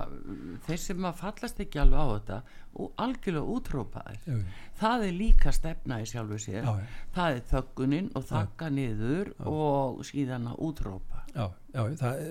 [0.66, 2.40] þeir sem að fallast ekki alveg á þetta
[2.78, 4.20] og algjörlega útrópaðir.
[4.26, 4.38] Já,
[4.80, 6.64] það er líka stefna í sjálfu sér.
[6.64, 11.20] Já, það er þögguninn og þakka niður og síðan að útrópa.
[11.30, 12.22] Já, já, það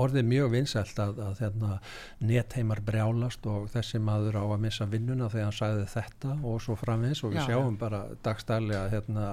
[0.00, 1.72] orðið mjög vinsælt að, að hérna,
[2.24, 6.76] netheimar brjálast og þessi maður á að missa vinnuna þegar hann sagði þetta og svo
[6.80, 9.26] framins og við já, sjáum bara dagstælega hérna,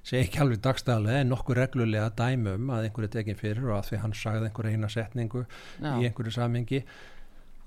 [0.00, 4.02] segi ekki alveg dagstælega en nokkur reglulega dæmum að einhverju tekinn fyrir og að því
[4.06, 5.92] hann sagði einhverju eina setningu já.
[5.92, 6.84] í einhverju samingi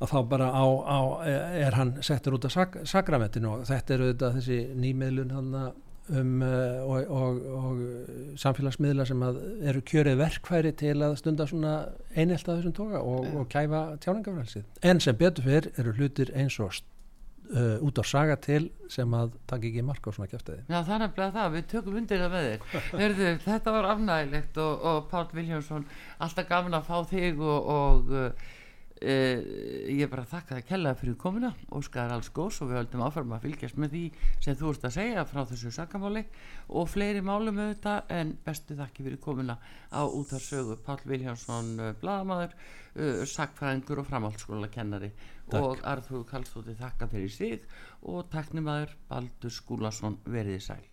[0.01, 0.99] og þá bara á, á,
[1.61, 5.55] er hann settur út af sak, sakramentinu og þetta eru þetta þessi nýmiðlun að
[6.09, 11.75] um, uh, og, og, og samfélagsmiðla sem eru kjörið verkfæri til að stunda svona
[12.15, 16.57] einelt að þessum toga og, og kæfa tjáningafrælsið en sem betur fyrr eru hlutir eins
[16.63, 16.73] og
[17.53, 20.95] uh, út á saga til sem að taka ekki marka á svona kæftæði Já það
[20.95, 23.43] er nefnilega það, við tökum undir það með þér.
[23.49, 25.85] Þetta var afnægilegt og Pál Viljánsson
[26.17, 28.11] alltaf gafin að fá þig og
[29.01, 29.39] Uh,
[29.89, 31.49] ég bara þakka það kella fyrir komuna.
[31.73, 34.01] Óskar alls góðs og við höldum áfram að fylgjast með því
[34.45, 36.23] sem þú ert að segja frá þessu sakamáli
[36.69, 39.57] og fleiri málum auðvitað en bestu þakki fyrir komuna
[39.89, 45.09] á útarsögu Pál Viljánsson uh, Bladamadur, uh, sakfræðingur og framhaldsskóla kennari
[45.49, 45.59] Takk.
[45.65, 47.67] og Arþúr Kallstóti þakka fyrir sig
[48.05, 50.90] og takknimaður Baldur Skúlason veriði sæl